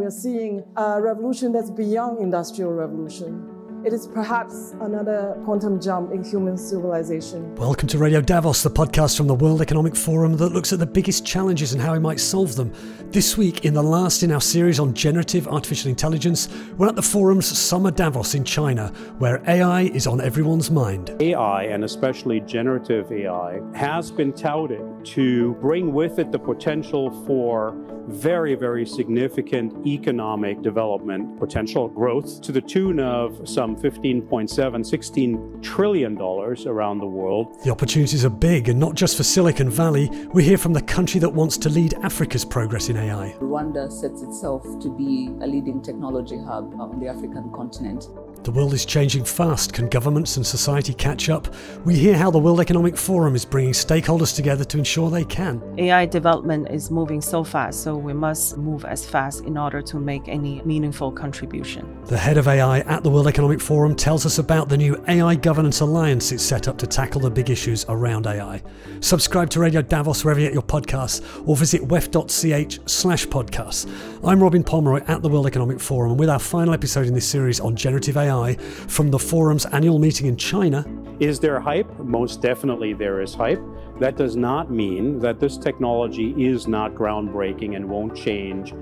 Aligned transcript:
We 0.00 0.06
are 0.06 0.10
seeing 0.10 0.64
a 0.78 0.98
revolution 0.98 1.52
that's 1.52 1.70
beyond 1.70 2.20
industrial 2.20 2.72
revolution. 2.72 3.82
It 3.84 3.92
is 3.92 4.06
perhaps 4.06 4.72
another 4.80 5.38
quantum 5.44 5.78
jump 5.78 6.12
in 6.12 6.24
human 6.24 6.56
civilization. 6.56 7.54
Welcome 7.56 7.86
to 7.88 7.98
Radio 7.98 8.22
Davos, 8.22 8.62
the 8.62 8.70
podcast 8.70 9.18
from 9.18 9.26
the 9.26 9.34
World 9.34 9.60
Economic 9.60 9.94
Forum 9.94 10.38
that 10.38 10.54
looks 10.54 10.72
at 10.72 10.78
the 10.78 10.86
biggest 10.86 11.26
challenges 11.26 11.74
and 11.74 11.82
how 11.82 11.92
we 11.92 11.98
might 11.98 12.18
solve 12.18 12.56
them. 12.56 12.72
This 13.10 13.36
week, 13.36 13.66
in 13.66 13.74
the 13.74 13.82
last 13.82 14.22
in 14.22 14.32
our 14.32 14.40
series 14.40 14.80
on 14.80 14.94
generative 14.94 15.46
artificial 15.46 15.90
intelligence, 15.90 16.48
we're 16.78 16.88
at 16.88 16.96
the 16.96 17.02
forum's 17.02 17.46
Summer 17.58 17.90
Davos 17.90 18.34
in 18.34 18.42
China, 18.42 18.88
where 19.18 19.42
AI 19.46 19.82
is 19.82 20.06
on 20.06 20.22
everyone's 20.22 20.70
mind. 20.70 21.14
AI, 21.20 21.64
and 21.64 21.84
especially 21.84 22.40
generative 22.40 23.12
AI, 23.12 23.60
has 23.74 24.10
been 24.10 24.32
touted 24.32 25.04
to 25.04 25.52
bring 25.56 25.92
with 25.92 26.18
it 26.18 26.32
the 26.32 26.38
potential 26.38 27.10
for 27.26 27.74
very, 28.10 28.54
very 28.54 28.84
significant 28.84 29.86
economic 29.86 30.62
development 30.62 31.38
potential 31.38 31.88
growth 31.88 32.40
to 32.42 32.52
the 32.52 32.60
tune 32.60 33.00
of 33.00 33.48
some 33.48 33.76
15.7, 33.76 34.86
16 34.86 35.62
trillion 35.62 36.14
dollars 36.14 36.66
around 36.66 36.98
the 36.98 37.06
world. 37.06 37.56
The 37.64 37.70
opportunities 37.70 38.24
are 38.24 38.30
big, 38.30 38.68
and 38.68 38.78
not 38.78 38.94
just 38.94 39.16
for 39.16 39.22
Silicon 39.22 39.70
Valley. 39.70 40.10
We 40.32 40.44
hear 40.44 40.58
from 40.58 40.72
the 40.72 40.82
country 40.82 41.20
that 41.20 41.30
wants 41.30 41.56
to 41.58 41.68
lead 41.68 41.94
Africa's 42.02 42.44
progress 42.44 42.88
in 42.88 42.96
AI. 42.96 43.34
Rwanda 43.40 43.90
sets 43.90 44.22
itself 44.22 44.62
to 44.80 44.90
be 44.90 45.28
a 45.40 45.46
leading 45.46 45.82
technology 45.82 46.38
hub 46.38 46.78
on 46.80 47.00
the 47.00 47.08
African 47.08 47.50
continent. 47.52 48.06
The 48.42 48.50
world 48.50 48.72
is 48.72 48.86
changing 48.86 49.24
fast. 49.24 49.74
Can 49.74 49.86
governments 49.88 50.38
and 50.38 50.46
society 50.46 50.94
catch 50.94 51.28
up? 51.28 51.54
We 51.84 51.94
hear 51.94 52.16
how 52.16 52.30
the 52.30 52.38
World 52.38 52.60
Economic 52.60 52.96
Forum 52.96 53.34
is 53.34 53.44
bringing 53.44 53.72
stakeholders 53.72 54.34
together 54.34 54.64
to 54.64 54.78
ensure 54.78 55.10
they 55.10 55.24
can. 55.24 55.62
AI 55.76 56.06
development 56.06 56.68
is 56.70 56.90
moving 56.90 57.20
so 57.20 57.44
fast, 57.44 57.82
so 57.82 57.94
we 57.94 58.14
must 58.14 58.56
move 58.56 58.86
as 58.86 59.04
fast 59.04 59.44
in 59.44 59.58
order 59.58 59.82
to 59.82 59.98
make 59.98 60.26
any 60.26 60.62
meaningful 60.62 61.12
contribution. 61.12 61.98
The 62.06 62.16
head 62.16 62.38
of 62.38 62.48
AI 62.48 62.80
at 62.80 63.02
the 63.02 63.10
World 63.10 63.26
Economic 63.26 63.60
Forum 63.60 63.94
tells 63.94 64.24
us 64.24 64.38
about 64.38 64.70
the 64.70 64.76
new 64.78 65.02
AI 65.06 65.34
Governance 65.34 65.80
Alliance 65.80 66.32
it's 66.32 66.42
set 66.42 66.66
up 66.66 66.78
to 66.78 66.86
tackle 66.86 67.20
the 67.20 67.30
big 67.30 67.50
issues 67.50 67.84
around 67.90 68.26
AI. 68.26 68.62
Subscribe 69.00 69.50
to 69.50 69.60
Radio 69.60 69.82
Davos 69.82 70.24
wherever 70.24 70.40
you 70.40 70.46
get 70.46 70.54
your 70.54 70.62
podcasts 70.62 71.20
or 71.46 71.56
visit 71.56 71.82
wef.ch 71.82 72.90
slash 72.90 73.26
podcasts. 73.26 73.86
I'm 74.24 74.42
Robin 74.42 74.64
Pomeroy 74.64 75.02
at 75.08 75.20
the 75.20 75.28
World 75.28 75.46
Economic 75.46 75.78
Forum, 75.78 76.12
and 76.12 76.20
with 76.20 76.30
our 76.30 76.38
final 76.38 76.72
episode 76.72 77.06
in 77.06 77.14
this 77.14 77.28
series 77.28 77.60
on 77.60 77.76
generative 77.76 78.16
AI, 78.20 78.54
from 78.56 79.10
the 79.10 79.18
forum's 79.18 79.66
annual 79.66 79.98
meeting 79.98 80.26
in 80.26 80.36
China. 80.36 80.84
Is 81.20 81.38
there 81.38 81.60
hype? 81.60 81.98
Most 81.98 82.40
definitely 82.40 82.92
there 82.94 83.20
is 83.20 83.34
hype. 83.34 83.62
That 83.98 84.16
does 84.16 84.36
not 84.36 84.70
mean 84.70 85.18
that 85.18 85.38
this 85.38 85.58
technology 85.58 86.34
is 86.42 86.66
not 86.66 86.94
groundbreaking 86.94 87.76
and 87.76 87.88
won't 87.88 88.16
change 88.16 88.72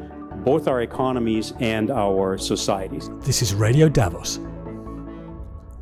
both 0.45 0.69
our 0.69 0.83
economies 0.83 1.53
and 1.59 1.91
our 1.91 2.39
societies. 2.39 3.11
This 3.21 3.43
is 3.43 3.55
Radio 3.55 3.89
Davos. 3.89 4.39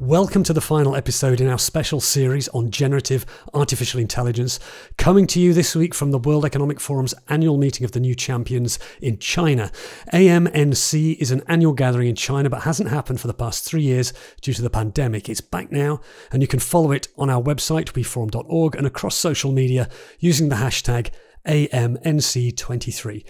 Welcome 0.00 0.42
to 0.42 0.52
the 0.52 0.60
final 0.60 0.94
episode 0.94 1.40
in 1.40 1.48
our 1.48 1.58
special 1.58 2.02
series 2.02 2.48
on 2.48 2.70
generative 2.70 3.24
artificial 3.54 3.98
intelligence, 3.98 4.60
coming 4.98 5.26
to 5.28 5.40
you 5.40 5.54
this 5.54 5.74
week 5.74 5.94
from 5.94 6.10
the 6.10 6.18
World 6.18 6.44
Economic 6.44 6.80
Forum's 6.80 7.14
annual 7.30 7.56
meeting 7.56 7.82
of 7.82 7.92
the 7.92 8.00
new 8.00 8.14
champions 8.14 8.78
in 9.00 9.18
China. 9.18 9.72
AMNC 10.12 11.16
is 11.16 11.30
an 11.30 11.42
annual 11.48 11.72
gathering 11.72 12.08
in 12.08 12.14
China 12.14 12.50
but 12.50 12.64
hasn't 12.64 12.90
happened 12.90 13.22
for 13.22 13.26
the 13.26 13.32
past 13.32 13.64
three 13.64 13.84
years 13.84 14.12
due 14.42 14.52
to 14.52 14.60
the 14.60 14.68
pandemic. 14.68 15.30
It's 15.30 15.40
back 15.40 15.72
now, 15.72 16.02
and 16.30 16.42
you 16.42 16.46
can 16.46 16.60
follow 16.60 16.92
it 16.92 17.08
on 17.16 17.30
our 17.30 17.42
website, 17.42 17.92
weforum.org, 17.92 18.76
and 18.76 18.86
across 18.86 19.16
social 19.16 19.50
media 19.50 19.88
using 20.18 20.50
the 20.50 20.56
hashtag 20.56 21.08
AMNC23. 21.46 23.24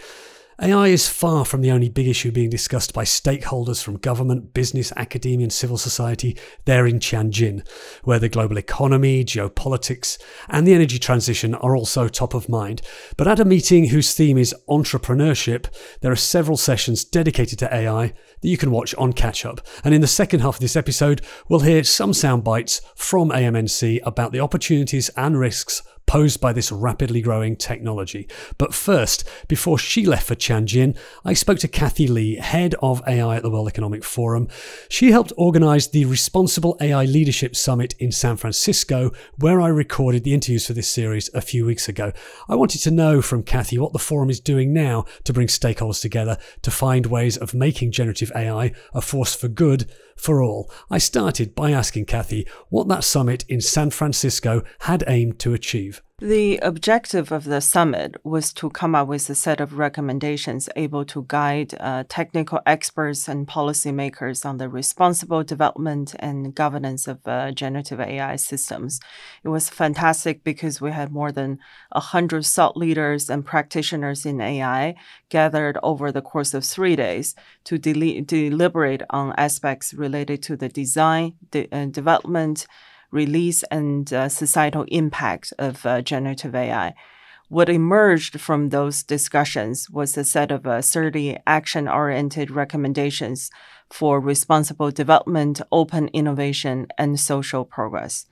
AI 0.59 0.89
is 0.89 1.07
far 1.07 1.45
from 1.45 1.61
the 1.61 1.71
only 1.71 1.91
big 1.91 2.09
issue 2.09 2.33
being 2.33 2.49
discussed 2.49 2.95
by 2.95 3.05
stakeholders 3.05 3.83
from 3.83 3.99
government, 3.99 4.55
business, 4.55 4.91
academia, 4.97 5.45
and 5.45 5.53
civil 5.53 5.77
society 5.77 6.35
there 6.65 6.87
in 6.87 6.99
Tianjin, 6.99 7.67
where 8.05 8.19
the 8.19 8.31
global 8.31 8.57
economy, 8.57 9.23
geopolitics, 9.23 10.17
and 10.49 10.67
the 10.67 10.73
energy 10.73 10.99
transition 10.99 11.55
are 11.57 11.77
also 11.77 12.09
top 12.09 12.33
of 12.33 12.49
mind. 12.49 12.81
But 13.19 13.29
at 13.29 13.39
a 13.39 13.45
meeting 13.45 13.89
whose 13.89 14.15
theme 14.15 14.39
is 14.39 14.55
entrepreneurship, 14.67 15.67
there 16.01 16.13
are 16.13 16.17
several 16.17 16.57
sessions 16.57 17.05
dedicated 17.05 17.59
to 17.59 17.75
AI 17.75 18.15
that 18.41 18.49
you 18.49 18.57
can 18.57 18.71
watch 18.71 18.95
on 18.95 19.13
Catch 19.13 19.45
Up. 19.45 19.61
And 19.85 19.95
in 19.95 20.01
the 20.01 20.07
second 20.07 20.41
half 20.41 20.55
of 20.55 20.61
this 20.61 20.77
episode, 20.77 21.21
we'll 21.51 21.61
hear 21.61 21.85
some 21.85 22.15
sound 22.15 22.45
bites 22.45 22.81
from 22.97 23.29
AMNC 23.29 24.01
about 24.05 24.33
the 24.33 24.41
opportunities 24.41 25.11
and 25.19 25.39
risks 25.39 25.83
posed 26.07 26.41
by 26.41 26.53
this 26.53 26.73
rapidly 26.73 27.21
growing 27.21 27.57
technology. 27.57 28.29
But 28.59 28.75
first, 28.75 29.29
before 29.49 29.79
she 29.79 30.07
left 30.07 30.27
for 30.27 30.35
Tianjin, 30.35 30.97
I 31.25 31.35
spoke 31.35 31.59
to 31.59 31.69
Cathy 31.69 32.07
Li, 32.07 32.37
head 32.37 32.75
of 32.83 33.03
AI 33.07 33.37
at 33.37 33.43
the 33.43 33.51
World 33.51 33.69
Economic 33.69 34.05
Forum. 34.05 34.49
She 34.89 35.11
helped 35.11 35.33
organize 35.37 35.89
the 35.89 36.05
Responsible 36.05 36.77
AI 36.81 37.05
Leadership 37.05 37.57
Summit 37.57 37.95
in 37.99 38.13
San 38.13 38.37
Francisco, 38.37 39.11
where 39.39 39.61
I 39.61 39.69
recorded 39.69 40.25
the 40.25 40.35
interviews 40.35 40.67
for 40.67 40.73
this 40.73 40.89
series 40.89 41.29
a 41.35 41.41
few 41.41 41.67
weeks 41.67 41.89
ago. 41.89 42.13
I 42.49 42.55
wanted 42.55 42.83
to 42.83 42.91
know 42.91 43.21
from 43.21 43.43
Kathy 43.43 43.79
what 43.79 43.93
the 43.93 43.99
forum 43.99 44.31
is 44.31 44.41
doing 44.41 44.73
now 44.73 45.05
to 45.25 45.33
bring 45.33 45.49
stakeholders 45.49 46.01
together 46.01 46.39
to 46.63 46.71
find 46.71 47.07
ways 47.07 47.37
of 47.37 47.55
making 47.55 47.93
generative 47.93 48.33
AI 48.35 48.73
a 48.95 49.01
force 49.01 49.35
for 49.35 49.49
good 49.49 49.91
for 50.17 50.43
all. 50.43 50.71
I 50.91 50.99
started 50.99 51.55
by 51.55 51.71
asking 51.71 52.07
Cathy 52.07 52.47
what 52.69 52.89
that 52.89 53.05
summit 53.05 53.45
in 53.49 53.61
San 53.61 53.91
Francisco 53.91 54.63
had 54.81 55.05
aimed 55.07 55.39
to 55.41 55.55
achieve. 55.55 56.03
The 56.19 56.57
objective 56.63 57.31
of 57.31 57.45
the 57.45 57.61
summit 57.61 58.17
was 58.25 58.51
to 58.55 58.71
come 58.71 58.95
up 58.95 59.07
with 59.07 59.29
a 59.29 59.35
set 59.35 59.61
of 59.61 59.77
recommendations 59.77 60.67
able 60.75 61.05
to 61.05 61.27
guide 61.29 61.75
uh, 61.79 62.05
technical 62.09 62.59
experts 62.65 63.29
and 63.29 63.47
policymakers 63.47 64.47
on 64.47 64.57
the 64.57 64.71
responsible 64.71 65.45
development 65.45 66.15
and 66.19 66.55
governance 66.55 67.07
of 67.07 67.19
uh, 67.27 67.51
generative 67.51 68.01
AI 68.01 68.37
systems. 68.37 68.99
It 69.45 69.51
was 69.51 69.69
fantastic 69.69 70.43
because 70.43 70.81
we 70.81 70.91
had 70.91 71.13
more 71.13 71.33
than 71.33 71.59
100 71.93 72.47
thought 72.47 72.79
leaders 72.79 73.29
and 73.29 73.45
practitioners 73.45 74.25
in 74.25 74.41
AI 74.41 74.95
gathered 75.29 75.77
over 75.83 76.11
the 76.11 76.23
course 76.23 76.55
of 76.55 76.65
three 76.65 76.97
days 76.97 77.35
to 77.65 77.77
de- 77.77 78.23
deliberate 78.23 79.03
on 79.11 79.35
aspects 79.37 79.93
related 79.93 80.43
to 80.45 80.57
the 80.57 80.71
design, 80.71 81.35
de- 81.51 81.69
uh, 81.71 81.85
development, 81.85 82.67
release 83.11 83.63
and 83.65 84.13
uh, 84.13 84.29
societal 84.29 84.85
impact 84.89 85.53
of 85.59 85.85
uh, 85.87 86.03
generative 86.03 86.55
AI. 86.55 86.95
What 87.49 87.69
emerged 87.69 88.41
from 88.41 88.71
those 88.71 89.05
discussions 89.05 89.89
was 89.89 90.17
a 90.17 90.25
set 90.25 90.51
of 90.51 90.67
uh, 90.67 90.83
30 90.83 91.39
action 91.47 91.87
oriented 91.89 92.51
recommendations 92.51 93.51
for 93.89 94.19
responsible 94.19 94.91
development, 94.91 95.61
open 95.71 96.09
innovation, 96.09 96.89
and 96.99 97.21
social 97.21 97.65
progress. 97.65 98.27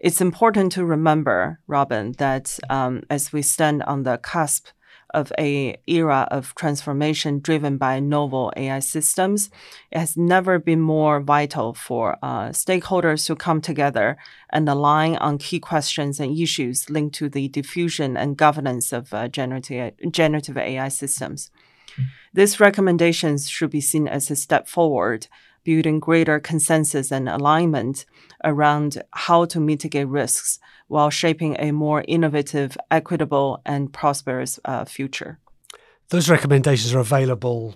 It's 0.00 0.20
important 0.20 0.72
to 0.72 0.84
remember, 0.84 1.60
Robin, 1.66 2.12
that 2.18 2.58
um, 2.68 3.02
as 3.10 3.32
we 3.32 3.42
stand 3.42 3.82
on 3.84 4.02
the 4.02 4.18
cusp 4.18 4.66
of 5.14 5.32
a 5.38 5.76
era 5.86 6.28
of 6.30 6.54
transformation 6.54 7.40
driven 7.40 7.76
by 7.76 8.00
novel 8.00 8.52
AI 8.56 8.78
systems. 8.80 9.50
It 9.90 9.98
has 9.98 10.16
never 10.16 10.58
been 10.58 10.80
more 10.80 11.20
vital 11.20 11.74
for 11.74 12.16
uh, 12.22 12.48
stakeholders 12.50 13.26
to 13.26 13.36
come 13.36 13.60
together 13.60 14.16
and 14.50 14.68
align 14.68 15.16
on 15.16 15.38
key 15.38 15.60
questions 15.60 16.20
and 16.20 16.38
issues 16.38 16.90
linked 16.90 17.14
to 17.16 17.28
the 17.28 17.48
diffusion 17.48 18.16
and 18.16 18.36
governance 18.36 18.92
of 18.92 19.12
uh, 19.12 19.28
generative, 19.28 19.94
generative 20.10 20.56
AI 20.56 20.88
systems. 20.88 21.50
These 22.34 22.60
recommendations 22.60 23.48
should 23.48 23.70
be 23.70 23.80
seen 23.80 24.06
as 24.06 24.30
a 24.30 24.36
step 24.36 24.68
forward, 24.68 25.26
building 25.64 26.00
greater 26.00 26.40
consensus 26.40 27.10
and 27.10 27.28
alignment 27.28 28.06
around 28.44 29.02
how 29.12 29.44
to 29.46 29.60
mitigate 29.60 30.08
risks 30.08 30.58
while 30.88 31.10
shaping 31.10 31.56
a 31.58 31.72
more 31.72 32.04
innovative, 32.08 32.76
equitable, 32.90 33.60
and 33.66 33.92
prosperous 33.92 34.58
uh, 34.64 34.84
future. 34.84 35.38
Those 36.08 36.30
recommendations 36.30 36.94
are 36.94 37.00
available 37.00 37.74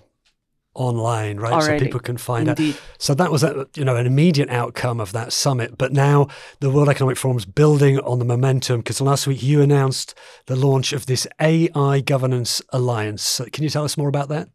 online, 0.75 1.37
right? 1.37 1.53
Already. 1.53 1.79
So 1.79 1.85
people 1.85 1.99
can 1.99 2.17
find 2.17 2.47
Indeed. 2.47 2.75
out. 2.75 2.81
So 2.97 3.13
that 3.13 3.31
was 3.31 3.43
a, 3.43 3.67
you 3.75 3.85
know 3.85 3.95
an 3.95 4.07
immediate 4.07 4.49
outcome 4.49 4.99
of 4.99 5.11
that 5.11 5.33
summit. 5.33 5.77
But 5.77 5.93
now 5.93 6.27
the 6.59 6.69
World 6.69 6.89
Economic 6.89 7.17
Forum 7.17 7.37
is 7.37 7.45
building 7.45 7.99
on 7.99 8.19
the 8.19 8.25
momentum 8.25 8.79
because 8.79 8.99
last 9.01 9.27
week 9.27 9.43
you 9.43 9.61
announced 9.61 10.15
the 10.47 10.55
launch 10.55 10.93
of 10.93 11.05
this 11.05 11.27
AI 11.39 12.01
Governance 12.01 12.61
Alliance. 12.69 13.41
Can 13.51 13.63
you 13.63 13.69
tell 13.69 13.83
us 13.83 13.97
more 13.97 14.09
about 14.09 14.29
that? 14.29 14.49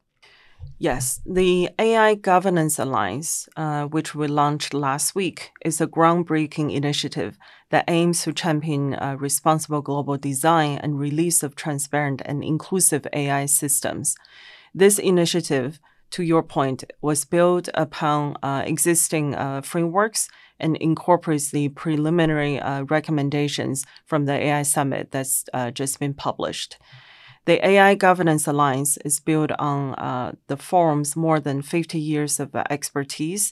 Yes, 0.81 1.21
the 1.27 1.71
AI 1.77 2.15
Governance 2.15 2.79
Alliance, 2.79 3.49
uh, 3.57 3.87
which 3.87 4.15
we 4.15 4.29
launched 4.29 4.73
last 4.73 5.13
week, 5.13 5.51
is 5.65 5.81
a 5.81 5.89
groundbreaking 5.89 6.73
initiative 6.73 7.37
that 7.71 7.85
aims 7.89 8.23
to 8.23 8.33
champion 8.33 8.95
uh, 8.95 9.17
responsible 9.19 9.83
global 9.83 10.17
design 10.17 10.79
and 10.79 11.01
release 11.01 11.43
of 11.43 11.57
transparent 11.57 12.23
and 12.25 12.45
inclusive 12.45 13.09
AI 13.13 13.47
systems. 13.47 14.15
This 14.73 15.01
initiative, 15.01 15.81
to 16.11 16.23
your 16.23 16.45
point, 16.45 16.85
was 17.01 17.25
built 17.25 17.69
upon 17.75 18.37
uh, 18.45 18.63
existing 18.65 19.35
uh, 19.35 19.63
frameworks 19.63 20.29
and 20.61 20.77
incorporates 20.77 21.51
the 21.51 21.71
preliminary 21.71 22.61
uh, 22.61 22.83
recommendations 22.85 23.85
from 24.07 24.27
the 24.27 24.33
AI 24.33 24.63
Summit 24.63 25.11
that's 25.11 25.45
uh, 25.53 25.73
just 25.73 25.99
been 25.99 26.15
published. 26.15 26.79
The 27.49 27.67
AI 27.67 27.95
Governance 27.95 28.47
Alliance 28.47 28.99
is 29.07 29.21
built 29.21 29.53
on 29.59 29.95
uh, 29.95 30.33
the 30.49 30.59
forum's 30.59 31.17
more 31.17 31.41
than 31.41 31.63
50 31.63 31.99
years 31.99 32.39
of 32.39 32.55
expertise 32.55 33.51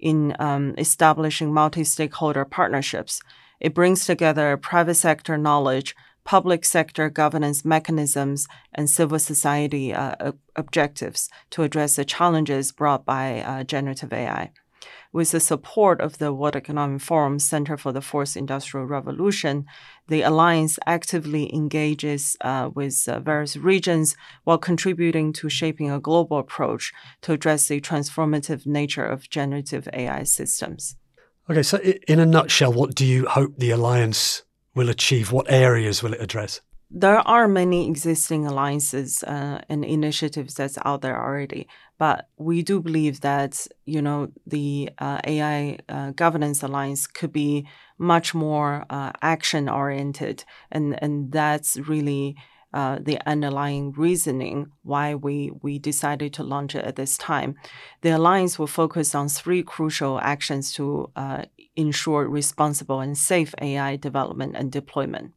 in 0.00 0.34
um, 0.40 0.74
establishing 0.76 1.54
multi 1.54 1.84
stakeholder 1.84 2.44
partnerships. 2.44 3.20
It 3.60 3.72
brings 3.72 4.04
together 4.04 4.56
private 4.56 4.96
sector 4.96 5.38
knowledge, 5.38 5.94
public 6.24 6.64
sector 6.64 7.08
governance 7.08 7.64
mechanisms, 7.64 8.48
and 8.74 8.90
civil 8.90 9.20
society 9.20 9.94
uh, 9.94 10.32
objectives 10.56 11.28
to 11.50 11.62
address 11.62 11.94
the 11.94 12.04
challenges 12.04 12.72
brought 12.72 13.04
by 13.04 13.42
uh, 13.42 13.62
generative 13.62 14.12
AI 14.12 14.50
with 15.16 15.30
the 15.30 15.40
support 15.40 15.98
of 16.02 16.18
the 16.18 16.30
World 16.30 16.54
Economic 16.54 17.00
Forum 17.00 17.38
Center 17.38 17.78
for 17.78 17.90
the 17.90 18.02
Fourth 18.02 18.36
Industrial 18.36 18.84
Revolution, 18.84 19.64
the 20.08 20.20
alliance 20.20 20.78
actively 20.84 21.50
engages 21.54 22.36
uh, 22.42 22.68
with 22.74 23.08
uh, 23.08 23.18
various 23.20 23.56
regions 23.56 24.14
while 24.44 24.58
contributing 24.58 25.32
to 25.32 25.48
shaping 25.48 25.90
a 25.90 25.98
global 25.98 26.36
approach 26.36 26.92
to 27.22 27.32
address 27.32 27.66
the 27.66 27.80
transformative 27.80 28.66
nature 28.66 29.06
of 29.06 29.30
generative 29.30 29.88
AI 29.94 30.22
systems. 30.24 30.96
Okay, 31.48 31.62
so 31.62 31.78
in 32.06 32.20
a 32.20 32.26
nutshell, 32.26 32.74
what 32.74 32.94
do 32.94 33.06
you 33.06 33.24
hope 33.26 33.56
the 33.56 33.70
alliance 33.70 34.42
will 34.74 34.90
achieve? 34.90 35.32
What 35.32 35.50
areas 35.50 36.02
will 36.02 36.12
it 36.12 36.20
address? 36.20 36.60
There 36.96 37.18
are 37.28 37.46
many 37.46 37.86
existing 37.86 38.46
alliances 38.46 39.22
uh, 39.24 39.60
and 39.68 39.84
initiatives 39.84 40.54
that's 40.54 40.78
out 40.86 41.02
there 41.02 41.20
already, 41.22 41.68
but 41.98 42.28
we 42.38 42.62
do 42.62 42.80
believe 42.80 43.20
that 43.20 43.66
you 43.84 44.00
know 44.00 44.28
the 44.46 44.88
uh, 44.98 45.20
AI 45.26 45.78
uh, 45.90 46.12
governance 46.12 46.62
alliance 46.62 47.06
could 47.06 47.32
be 47.32 47.66
much 47.98 48.34
more 48.34 48.86
uh, 48.88 49.12
action 49.20 49.68
oriented, 49.68 50.44
and 50.72 50.98
and 51.02 51.32
that's 51.32 51.76
really. 51.76 52.36
Uh, 52.74 52.98
the 53.00 53.18
underlying 53.26 53.90
reasoning 53.92 54.66
why 54.82 55.14
we, 55.14 55.50
we 55.62 55.78
decided 55.78 56.30
to 56.34 56.42
launch 56.42 56.74
it 56.74 56.84
at 56.84 56.96
this 56.96 57.16
time. 57.16 57.54
The 58.02 58.10
alliance 58.10 58.58
will 58.58 58.66
focus 58.66 59.14
on 59.14 59.28
three 59.28 59.62
crucial 59.62 60.20
actions 60.20 60.74
to 60.74 61.10
uh, 61.16 61.44
ensure 61.74 62.28
responsible 62.28 63.00
and 63.00 63.16
safe 63.16 63.54
AI 63.62 63.96
development 63.96 64.56
and 64.56 64.70
deployment. 64.70 65.32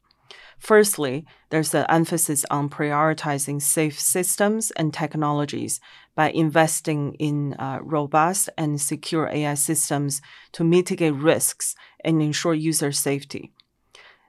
Firstly, 0.60 1.26
there's 1.50 1.74
an 1.74 1.86
emphasis 1.90 2.46
on 2.52 2.70
prioritizing 2.70 3.62
safe 3.62 3.98
systems 4.00 4.72
and 4.72 4.94
technologies 4.94 5.80
by 6.16 6.32
investing 6.32 7.14
in 7.14 7.54
uh, 7.54 7.80
robust 7.82 8.50
and 8.58 8.80
secure 8.80 9.30
AI 9.30 9.54
systems 9.54 10.22
to 10.52 10.66
mitigate 10.66 11.14
risks 11.14 11.76
and 12.04 12.22
ensure 12.22 12.54
user 12.54 12.92
safety. 12.92 13.54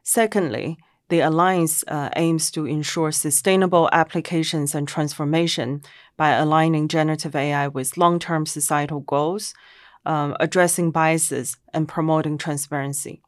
Secondly, 0.05 0.79
the 1.09 1.21
Alliance 1.21 1.82
uh, 1.88 2.11
aims 2.15 2.53
to 2.53 2.65
ensure 2.65 3.11
sustainable 3.11 3.91
applications 3.93 4.77
and 4.77 4.87
transformation 4.87 5.82
by 6.17 6.31
aligning 6.31 6.87
generative 6.87 7.35
AI 7.35 7.67
with 7.67 7.97
long 7.97 8.21
term 8.21 8.47
societal 8.47 9.00
goals, 9.00 9.53
um, 10.06 10.37
addressing 10.38 10.93
biases, 10.93 11.56
and 11.75 11.88
promoting 11.88 12.38
transparency. 12.38 13.21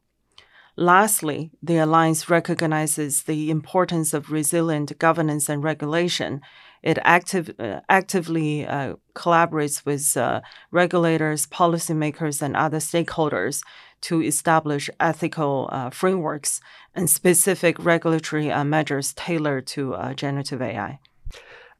Lastly, 0.77 1.51
the 1.63 1.77
Alliance 1.77 2.31
recognizes 2.31 3.25
the 3.25 3.51
importance 3.51 4.15
of 4.15 4.33
resilient 4.33 4.99
governance 4.99 5.51
and 5.51 5.63
regulation. 5.63 6.41
It 6.83 6.99
active, 7.03 7.51
uh, 7.59 7.81
actively 7.91 8.67
uh, 8.67 8.95
collaborates 9.15 9.85
with 9.85 10.17
uh, 10.17 10.41
regulators, 10.71 11.47
policymakers, 11.47 12.41
and 12.41 12.57
other 12.57 12.79
stakeholders 12.79 13.63
to 14.03 14.23
establish 14.23 14.89
ethical 14.99 15.69
uh, 15.71 15.91
frameworks 15.91 16.61
and 16.95 17.09
specific 17.09 17.77
regulatory 17.79 18.51
uh, 18.51 18.65
measures 18.65 19.13
tailored 19.13 19.67
to 19.69 19.95
uh, 19.95 20.15
generative 20.15 20.63
AI. 20.63 20.99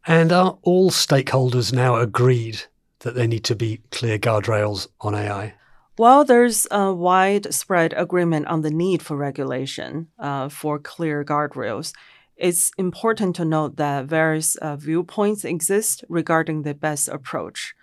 And 0.07 0.33
are 0.33 0.59
all 0.63 0.91
stakeholders 0.91 1.73
now 1.73 1.97
agreed 1.97 2.63
that 3.01 3.15
there 3.15 3.27
need 3.27 3.45
to 3.45 3.57
be 3.57 3.81
clear 3.91 4.19
guardrails 4.19 4.87
on 5.01 5.15
AI? 5.15 5.55
While 5.97 6.25
there's 6.25 6.67
a 6.71 6.93
widespread 6.93 7.93
agreement 7.93 8.47
on 8.47 8.63
the 8.63 8.71
need 8.71 9.03
for 9.03 9.15
regulation 9.15 10.09
uh, 10.19 10.49
for 10.49 10.79
clear 10.79 11.23
guardrails, 11.23 11.93
it's 12.35 12.73
important 12.79 13.37
to 13.37 13.45
note 13.45 13.77
that 13.77 14.07
various 14.07 14.57
uh, 14.57 14.77
viewpoints 14.77 15.45
exist 15.45 16.03
regarding 16.09 16.63
the 16.63 16.73
best 16.73 17.09
approach. 17.09 17.75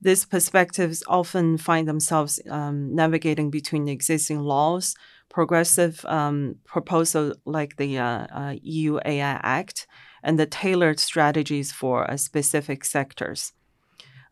These 0.00 0.24
perspectives 0.24 1.04
often 1.06 1.56
find 1.56 1.86
themselves 1.86 2.40
um, 2.50 2.96
navigating 2.96 3.48
between 3.48 3.86
existing 3.86 4.40
laws, 4.40 4.96
progressive 5.28 6.04
um, 6.06 6.56
proposals 6.64 7.36
like 7.46 7.76
the 7.76 7.98
uh, 7.98 8.26
uh 8.26 8.54
EU 8.60 8.98
AI 9.04 9.40
Act, 9.40 9.86
and 10.24 10.36
the 10.36 10.46
tailored 10.46 10.98
strategies 10.98 11.70
for 11.70 12.10
uh, 12.10 12.16
specific 12.16 12.84
sectors. 12.84 13.52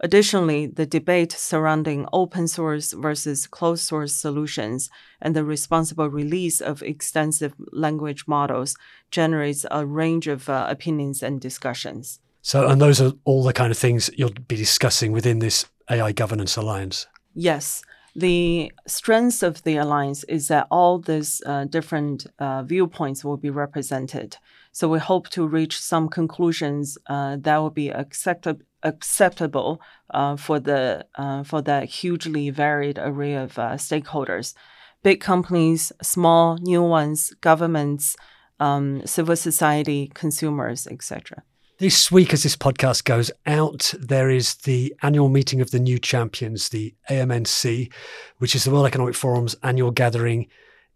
Additionally, 0.02 0.66
the 0.66 0.86
debate 0.86 1.30
surrounding 1.30 2.06
open 2.12 2.48
source 2.48 2.92
versus 2.92 3.46
closed 3.46 3.82
source 3.82 4.14
solutions 4.14 4.88
and 5.20 5.36
the 5.36 5.44
responsible 5.44 6.08
release 6.08 6.62
of 6.62 6.82
extensive 6.82 7.52
language 7.70 8.24
models 8.26 8.76
generates 9.10 9.66
a 9.70 9.84
range 9.84 10.26
of 10.26 10.48
uh, 10.48 10.66
opinions 10.70 11.22
and 11.22 11.38
discussions. 11.38 12.18
So, 12.40 12.66
and 12.66 12.80
those 12.80 13.02
are 13.02 13.12
all 13.24 13.42
the 13.42 13.52
kind 13.52 13.70
of 13.70 13.76
things 13.76 14.08
you'll 14.16 14.30
be 14.30 14.56
discussing 14.56 15.12
within 15.12 15.40
this 15.40 15.66
AI 15.90 16.12
Governance 16.12 16.56
Alliance? 16.56 17.06
Yes. 17.34 17.82
The 18.16 18.72
strength 18.86 19.42
of 19.42 19.62
the 19.62 19.76
alliance 19.76 20.24
is 20.24 20.48
that 20.48 20.66
all 20.70 20.98
these 20.98 21.42
uh, 21.46 21.66
different 21.66 22.26
uh, 22.38 22.62
viewpoints 22.62 23.24
will 23.24 23.36
be 23.36 23.50
represented. 23.50 24.36
So 24.72 24.88
we 24.88 24.98
hope 24.98 25.28
to 25.30 25.46
reach 25.46 25.78
some 25.78 26.08
conclusions 26.08 26.98
uh, 27.06 27.36
that 27.40 27.56
will 27.58 27.70
be 27.70 27.88
acceptable 27.88 28.62
acceptable 28.82 29.80
uh, 30.10 30.36
for 30.36 30.58
the 30.60 31.06
uh, 31.16 31.42
for 31.42 31.62
that 31.62 31.84
hugely 31.84 32.50
varied 32.50 32.98
array 32.98 33.34
of 33.34 33.58
uh, 33.58 33.72
stakeholders, 33.72 34.54
big 35.02 35.20
companies, 35.20 35.92
small, 36.02 36.56
new 36.58 36.82
ones, 36.82 37.32
governments, 37.40 38.16
um, 38.58 39.04
civil 39.06 39.36
society, 39.36 40.10
consumers, 40.14 40.86
etc. 40.86 41.42
This 41.78 42.12
week, 42.12 42.34
as 42.34 42.42
this 42.42 42.56
podcast 42.56 43.04
goes 43.04 43.30
out, 43.46 43.94
there 43.98 44.28
is 44.28 44.56
the 44.56 44.94
annual 45.02 45.30
meeting 45.30 45.62
of 45.62 45.70
the 45.70 45.80
new 45.80 45.98
champions, 45.98 46.68
the 46.68 46.94
AMNC, 47.08 47.90
which 48.36 48.54
is 48.54 48.64
the 48.64 48.70
World 48.70 48.86
Economic 48.86 49.14
Forum's 49.14 49.56
annual 49.62 49.90
gathering 49.90 50.46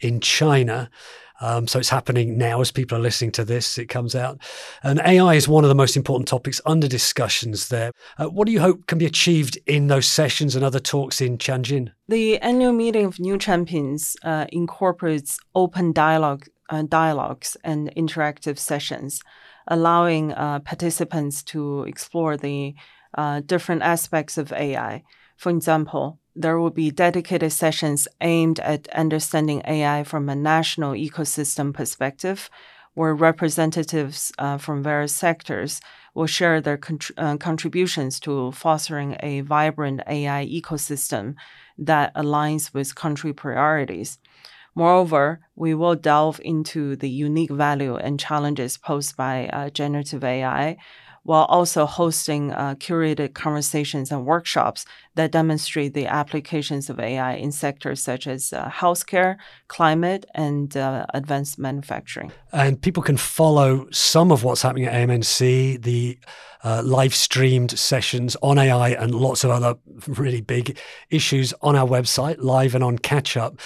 in 0.01 0.21
China. 0.21 0.91
Um, 1.41 1.67
so 1.67 1.79
it's 1.79 1.89
happening 1.89 2.39
now 2.39 2.61
as 2.61 2.71
people 2.71 2.97
are 2.99 3.01
listening 3.01 3.33
to 3.33 3.45
this, 3.45 3.79
it 3.79 3.87
comes 3.87 4.15
out. 4.15 4.39
And 4.83 5.01
AI 5.01 5.35
is 5.35 5.49
one 5.49 5.65
of 5.65 5.69
the 5.69 5.75
most 5.75 5.97
important 5.97 6.29
topics 6.29 6.61
under 6.65 6.87
discussions 6.89 7.69
there. 7.69 7.91
Uh, 8.19 8.27
what 8.27 8.47
do 8.47 8.53
you 8.53 8.61
hope 8.61 8.87
can 8.87 8.99
be 8.99 9.07
achieved 9.07 9.59
in 9.67 9.89
those 9.89 10.07
sessions 10.07 10.55
and 10.55 10.65
other 10.65 10.81
talks 10.81 11.21
in 11.21 11.39
Tianjin? 11.39 11.91
The 12.09 12.39
annual 12.39 12.73
meeting 12.73 13.07
of 13.07 13.19
new 13.19 13.39
champions 13.39 14.17
uh, 14.23 14.47
incorporates 14.51 15.39
open 15.55 15.93
dialogue, 15.93 16.47
uh, 16.71 16.83
dialogues 16.83 17.57
and 17.65 17.93
interactive 17.97 18.59
sessions, 18.59 19.21
allowing 19.67 20.33
uh, 20.33 20.61
participants 20.61 21.43
to 21.45 21.83
explore 21.83 22.37
the 22.37 22.75
uh, 23.17 23.41
different 23.41 23.83
aspects 23.83 24.39
of 24.39 24.53
AI. 24.53 25.03
For 25.37 25.51
example, 25.51 26.21
there 26.35 26.59
will 26.59 26.71
be 26.71 26.91
dedicated 26.91 27.53
sessions 27.53 28.09
aimed 28.21 28.59
at 28.61 28.89
understanding 28.89 29.63
AI 29.67 30.05
from 30.05 30.29
a 30.29 30.35
national 30.35 30.93
ecosystem 30.93 31.73
perspective, 31.73 32.51
where 32.95 33.15
representatives 33.15 34.33
uh, 34.39 34.57
from 34.59 34.83
various 34.83 35.15
sectors 35.15 35.81
will 36.15 36.27
share 36.27 36.61
their 36.61 36.79
uh, 37.17 37.37
contributions 37.37 38.21
to 38.21 38.53
fostering 38.53 39.17
a 39.21 39.41
vibrant 39.41 40.01
AI 40.07 40.47
ecosystem 40.47 41.35
that 41.77 42.15
aligns 42.15 42.73
with 42.73 42.95
country 42.95 43.33
priorities. 43.33 44.19
Moreover, 44.77 45.41
we 45.55 45.75
will 45.75 45.95
delve 45.95 46.41
into 46.45 46.97
the 46.97 47.09
unique 47.09 47.51
value 47.51 47.97
and 47.97 48.19
challenges 48.19 48.77
posed 48.77 49.17
by 49.17 49.49
uh, 49.49 49.71
generative 49.71 50.25
AI 50.25 50.77
while 51.25 51.47
also 51.47 51.87
hosting 51.87 52.53
uh, 52.53 52.75
curated 52.77 53.35
conversations 53.35 54.13
and 54.13 54.25
workshops 54.25 54.85
that 55.17 55.33
demonstrate 55.33 55.95
the 55.95 56.07
applications 56.07 56.89
of 56.89 57.01
AI 57.01 57.35
in 57.35 57.51
sectors 57.51 58.01
such 58.01 58.27
as 58.27 58.53
uh, 58.53 58.69
healthcare, 58.69 59.37
climate, 59.69 60.27
and 60.35 60.77
uh, 60.77 61.07
advanced 61.15 61.59
manufacturing. 61.59 62.31
And 62.53 62.81
people 62.81 63.03
can 63.03 63.17
follow 63.17 63.89
some 63.91 64.31
of 64.31 64.45
what's 64.45 64.63
happening 64.63 64.85
at 64.85 64.93
AMNC, 64.93 65.83
the 65.83 66.19
uh, 66.63 66.83
live 66.85 67.15
streamed 67.15 67.79
sessions 67.79 68.37
on 68.43 68.59
AI 68.59 68.91
and 68.91 69.15
lots 69.15 69.45
of 69.45 69.51
other 69.51 69.77
really 70.07 70.41
big 70.41 70.79
issues 71.11 71.53
on 71.61 71.77
our 71.77 71.87
website, 71.87 72.37
live 72.39 72.75
and 72.75 72.83
on 72.83 72.99
catch 72.99 73.37
up. 73.37 73.59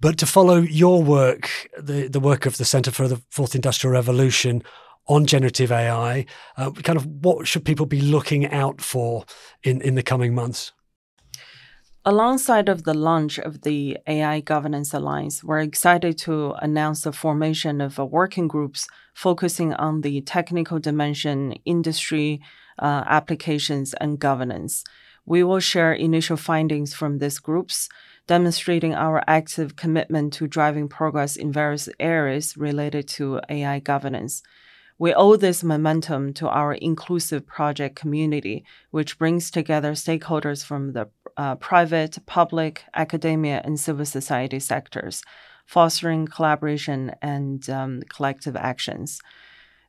But 0.00 0.18
to 0.18 0.26
follow 0.26 0.56
your 0.58 1.02
work, 1.02 1.68
the, 1.78 2.08
the 2.08 2.20
work 2.20 2.46
of 2.46 2.56
the 2.56 2.64
Center 2.64 2.90
for 2.90 3.06
the 3.06 3.22
Fourth 3.30 3.54
Industrial 3.54 3.92
Revolution, 3.92 4.62
on 5.10 5.26
generative 5.26 5.72
AI. 5.72 6.24
Uh, 6.56 6.70
kind 6.70 6.96
of 6.96 7.04
what 7.04 7.46
should 7.46 7.64
people 7.64 7.84
be 7.84 8.00
looking 8.00 8.46
out 8.46 8.80
for 8.80 9.24
in, 9.64 9.82
in 9.82 9.96
the 9.96 10.04
coming 10.04 10.34
months? 10.34 10.72
Alongside 12.04 12.68
of 12.68 12.84
the 12.84 12.94
launch 12.94 13.38
of 13.40 13.62
the 13.62 13.98
AI 14.06 14.40
Governance 14.40 14.94
Alliance, 14.94 15.44
we're 15.44 15.58
excited 15.58 16.16
to 16.18 16.52
announce 16.62 17.02
the 17.02 17.12
formation 17.12 17.80
of 17.80 17.98
working 17.98 18.48
groups 18.48 18.86
focusing 19.12 19.74
on 19.74 20.00
the 20.00 20.22
technical 20.22 20.78
dimension, 20.78 21.54
industry 21.64 22.40
uh, 22.78 23.02
applications, 23.06 23.92
and 23.94 24.18
governance. 24.18 24.84
We 25.26 25.42
will 25.42 25.60
share 25.60 25.92
initial 25.92 26.36
findings 26.36 26.94
from 26.94 27.18
these 27.18 27.40
groups, 27.40 27.88
demonstrating 28.28 28.94
our 28.94 29.22
active 29.26 29.74
commitment 29.76 30.32
to 30.34 30.46
driving 30.46 30.88
progress 30.88 31.36
in 31.36 31.52
various 31.52 31.88
areas 31.98 32.56
related 32.56 33.08
to 33.08 33.40
AI 33.50 33.80
governance. 33.80 34.42
We 35.00 35.14
owe 35.14 35.36
this 35.36 35.64
momentum 35.64 36.34
to 36.34 36.48
our 36.50 36.74
inclusive 36.74 37.46
project 37.46 37.96
community, 37.96 38.66
which 38.90 39.18
brings 39.18 39.50
together 39.50 39.92
stakeholders 39.92 40.62
from 40.62 40.92
the 40.92 41.08
uh, 41.38 41.54
private, 41.54 42.18
public, 42.26 42.84
academia, 42.92 43.62
and 43.64 43.80
civil 43.80 44.04
society 44.04 44.60
sectors, 44.60 45.22
fostering 45.64 46.26
collaboration 46.26 47.12
and 47.22 47.68
um, 47.70 48.02
collective 48.10 48.56
actions. 48.56 49.22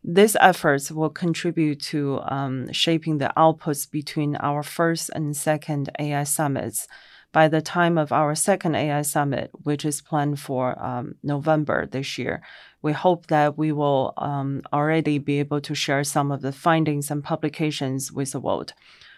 These 0.01 0.37
efforts 0.39 0.89
will 0.93 1.09
contribute 1.09 1.81
to 1.91 2.21
um, 2.29 2.71
shaping 2.71 3.17
the 3.17 3.33
outputs 3.35 3.91
between 3.91 4.37
our 4.37 4.63
first 4.63 5.09
and 5.13 5.35
second 5.35 5.89
AI 5.99 6.23
summits 6.23 6.87
by 7.31 7.47
the 7.47 7.61
time 7.61 7.97
of 7.97 8.11
our 8.11 8.35
second 8.35 8.75
AI 8.75 9.01
summit, 9.03 9.51
which 9.63 9.85
is 9.85 10.01
planned 10.01 10.39
for 10.39 10.81
um, 10.83 11.15
November 11.23 11.85
this 11.85 12.17
year, 12.17 12.41
we 12.81 12.91
hope 12.91 13.27
that 13.27 13.57
we 13.57 13.71
will 13.71 14.13
um, 14.17 14.61
already 14.73 15.17
be 15.17 15.39
able 15.39 15.61
to 15.61 15.75
share 15.75 16.03
some 16.03 16.31
of 16.31 16.41
the 16.41 16.51
findings 16.51 17.09
and 17.09 17.23
publications 17.23 18.11
with 18.11 18.31
the 18.31 18.39
world, 18.39 18.73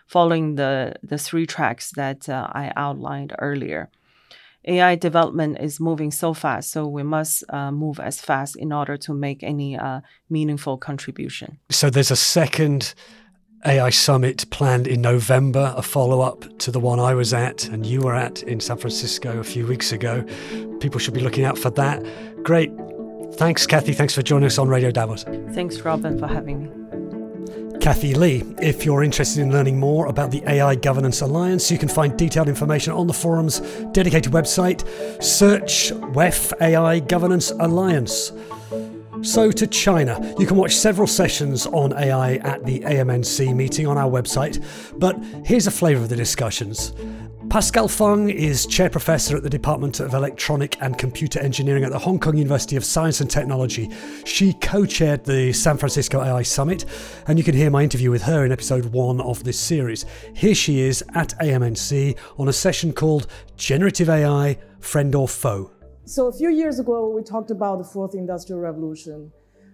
following 0.06 0.56
the, 0.56 0.94
the 1.02 1.18
three 1.18 1.46
tracks 1.46 1.92
that 1.92 2.30
uh, 2.30 2.48
I 2.52 2.72
outlined 2.76 3.34
earlier. 3.40 3.90
AI 4.66 4.96
development 4.96 5.58
is 5.60 5.80
moving 5.80 6.12
so 6.12 6.34
fast, 6.34 6.72
so 6.72 6.88
we 6.88 7.04
must 7.04 7.44
uh, 7.50 7.72
move 7.72 8.00
as 8.00 8.22
fast 8.22 8.56
in 8.56 8.72
order 8.72 8.96
to 8.96 9.14
make 9.14 9.44
any 9.44 9.78
uh, 9.78 10.00
meaningful 10.30 10.78
contribution. 10.78 11.60
So 11.70 11.90
there's 11.90 12.12
a 12.12 12.16
second 12.16 12.94
AI 13.66 13.90
Summit 13.92 14.50
planned 14.50 14.88
in 14.88 15.02
November, 15.02 15.74
a 15.78 15.82
follow 15.82 16.20
up 16.22 16.46
to 16.60 16.72
the 16.72 16.80
one 16.80 17.00
I 17.00 17.14
was 17.14 17.34
at 17.34 17.66
and 17.70 17.86
you 17.86 18.02
were 18.02 18.14
at 18.14 18.44
in 18.44 18.60
San 18.60 18.78
Francisco 18.78 19.40
a 19.40 19.44
few 19.44 19.66
weeks 19.66 19.94
ago. 19.94 20.24
People 20.82 21.00
should 21.00 21.14
be 21.14 21.22
looking 21.22 21.46
out 21.46 21.58
for 21.58 21.70
that. 21.72 22.04
Great. 22.44 22.72
Thanks, 23.36 23.66
Cathy. 23.66 23.94
Thanks 23.94 24.14
for 24.14 24.22
joining 24.22 24.48
us 24.48 24.58
on 24.58 24.68
Radio 24.68 24.92
Davos. 24.92 25.24
Thanks, 25.54 25.80
Robin, 25.80 26.20
for 26.20 26.28
having 26.28 26.64
me. 26.64 27.80
Cathy 27.80 28.14
Li. 28.14 28.44
If 28.62 28.86
you're 28.86 29.04
interested 29.04 29.42
in 29.42 29.52
learning 29.52 29.80
more 29.80 30.08
about 30.08 30.32
the 30.32 30.44
AI 30.48 30.76
Governance 30.76 31.22
Alliance, 31.22 31.72
you 31.72 31.78
can 31.78 31.90
find 31.90 32.18
detailed 32.18 32.48
information 32.48 32.94
on 32.94 33.08
the 33.08 33.14
forum's 33.14 33.60
dedicated 33.92 34.32
website. 34.34 34.84
Search 35.24 35.92
WEF 35.92 36.54
AI 36.62 37.00
Governance 37.00 37.52
Alliance. 37.60 38.32
So 39.24 39.52
to 39.54 39.68
China. 39.68 40.36
You 40.38 40.46
can 40.46 40.58
watch 40.58 40.76
several 40.76 41.08
sessions 41.08 41.66
on 41.68 41.94
AI 41.94 42.36
at 42.36 42.66
the 42.66 42.82
AMNC 42.82 43.56
meeting 43.56 43.88
on 43.88 43.98
our 43.98 44.10
website, 44.10 44.62
but 45.00 45.18
here's 45.46 45.66
a 45.66 45.72
flavour 45.72 46.04
of 46.04 46.10
the 46.10 46.16
discussions. 46.18 46.94
Pascale 47.48 47.88
Fung 47.90 48.30
is 48.30 48.66
Chair 48.66 48.90
Professor 48.90 49.38
at 49.38 49.44
the 49.44 49.50
Department 49.50 50.02
of 50.02 50.14
Electronic 50.14 50.82
and 50.82 50.98
Computer 50.98 51.40
Engineering 51.40 51.86
at 51.86 51.92
the 51.92 52.00
Hong 52.00 52.20
Kong 52.20 52.36
University 52.36 52.76
of 52.76 52.84
Science 52.84 53.22
and 53.22 53.30
Technology. 53.30 53.90
She 54.26 54.54
co 54.54 54.86
chaired 54.86 55.24
the 55.24 55.54
San 55.54 55.78
Francisco 55.78 56.22
AI 56.22 56.42
Summit, 56.42 56.84
and 57.28 57.38
you 57.38 57.46
can 57.46 57.56
hear 57.56 57.70
my 57.70 57.84
interview 57.84 58.12
with 58.12 58.24
her 58.24 58.44
in 58.44 58.52
episode 58.52 58.86
one 58.86 59.22
of 59.22 59.44
this 59.46 59.60
series. 59.60 60.06
Here 60.36 60.56
she 60.56 60.82
is 60.82 61.02
at 61.16 61.30
AMNC 61.40 62.18
on 62.38 62.50
a 62.50 62.54
session 62.54 62.92
called 62.92 63.28
Generative 63.56 64.10
AI 64.10 64.58
Friend 64.80 65.16
or 65.16 65.30
Foe. 65.30 65.73
So 66.06 66.28
a 66.28 66.34
few 66.34 66.50
years 66.50 66.80
ago, 66.80 67.08
we 67.08 67.24
talked 67.24 67.50
about 67.50 67.78
the 67.78 67.86
fourth 67.86 68.14
industrial 68.14 68.60
revolution, 68.60 69.32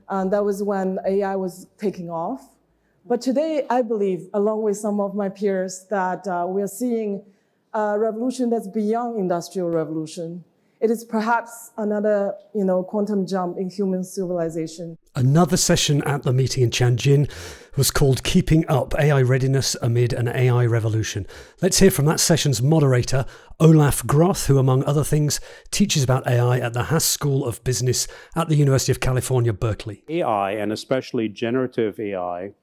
and 0.08 0.32
that 0.32 0.46
was 0.46 0.62
when 0.62 1.00
AI 1.04 1.36
was 1.36 1.66
taking 1.80 2.12
off. 2.12 2.56
But 3.04 3.20
today, 3.20 3.66
I 3.68 3.82
believe, 3.82 4.30
along 4.36 4.62
with 4.62 4.78
some 4.78 5.00
of 5.00 5.16
my 5.16 5.30
peers, 5.30 5.88
that 5.90 6.28
uh, 6.28 6.46
we 6.48 6.62
are 6.62 6.68
seeing 6.68 7.26
a 7.74 7.98
revolution 7.98 8.52
that's 8.52 8.68
beyond 8.68 9.20
industrial 9.20 9.70
revolution. 9.70 10.44
It 10.82 10.90
is 10.90 11.04
perhaps 11.04 11.72
another, 11.78 12.36
you 12.56 12.64
know, 12.64 12.84
quantum 12.84 13.28
jump 13.28 13.58
in 13.58 13.70
human 13.70 14.02
civilization. 14.02 14.98
Another 15.14 15.58
session 15.58 16.02
at 16.04 16.24
the 16.24 16.32
meeting 16.32 16.64
in 16.64 16.70
Tianjin 16.70 17.30
was 17.76 17.92
called 17.92 18.24
Keeping 18.24 18.66
Up 18.70 18.94
AI 18.98 19.22
Readiness 19.22 19.76
Amid 19.82 20.14
an 20.14 20.30
AI 20.30 20.66
Revolution. 20.66 21.28
Let's 21.62 21.80
hear 21.80 21.92
from 21.92 22.06
that 22.06 22.22
session's 22.22 22.62
moderator, 22.62 23.26
Olaf 23.60 24.08
Groth, 24.08 24.48
who, 24.48 24.58
among 24.58 24.86
other 24.86 25.04
things, 25.04 25.42
teaches 25.70 26.02
about 26.02 26.26
AI 26.26 26.60
at 26.60 26.72
the 26.72 26.84
Haas 26.84 27.04
School 27.04 27.46
of 27.46 27.62
Business 27.66 28.08
at 28.34 28.48
the 28.48 28.56
University 28.56 28.94
of 28.94 29.02
California, 29.02 29.52
Berkeley. 29.52 30.06
AI, 30.08 30.52
and 30.52 30.72
especially 30.72 31.28
generative 31.28 32.00
AI, 32.00 32.54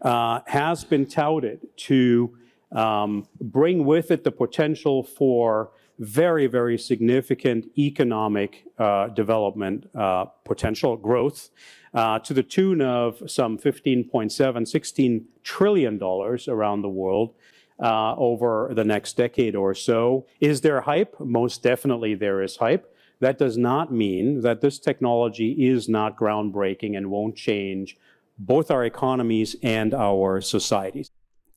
uh, 0.00 0.40
has 0.46 0.82
been 0.82 1.06
touted 1.06 1.60
to 1.76 2.36
um, 2.72 3.28
bring 3.40 3.84
with 3.84 4.10
it 4.10 4.24
the 4.24 4.32
potential 4.32 5.04
for 5.04 5.70
very, 6.02 6.48
very 6.48 6.76
significant 6.76 7.66
economic 7.78 8.64
uh, 8.76 9.06
development 9.08 9.88
uh, 9.94 10.24
potential 10.44 10.96
growth 10.96 11.50
uh, 11.94 12.18
to 12.18 12.34
the 12.34 12.42
tune 12.42 12.82
of 12.82 13.22
some 13.30 13.56
15.7, 13.56 14.66
16 14.68 15.24
trillion 15.44 15.98
dollars 15.98 16.48
around 16.48 16.82
the 16.82 16.88
world. 16.88 17.34
Uh, 17.80 18.14
over 18.16 18.70
the 18.76 18.84
next 18.84 19.16
decade 19.16 19.56
or 19.56 19.74
so. 19.74 20.24
Is 20.38 20.60
there 20.60 20.82
hype? 20.82 21.18
Most 21.18 21.64
definitely 21.64 22.14
there 22.14 22.40
is 22.40 22.58
hype. 22.58 22.94
That 23.18 23.38
does 23.38 23.58
not 23.58 23.92
mean 23.92 24.42
that 24.42 24.60
this 24.60 24.78
technology 24.78 25.66
is 25.66 25.88
not 25.88 26.16
groundbreaking 26.16 26.96
and 26.96 27.10
won't 27.10 27.34
change 27.34 27.96
both 28.38 28.70
our 28.70 28.84
economies 28.84 29.56
and 29.64 29.94
our 29.94 30.40
societies. 30.40 31.10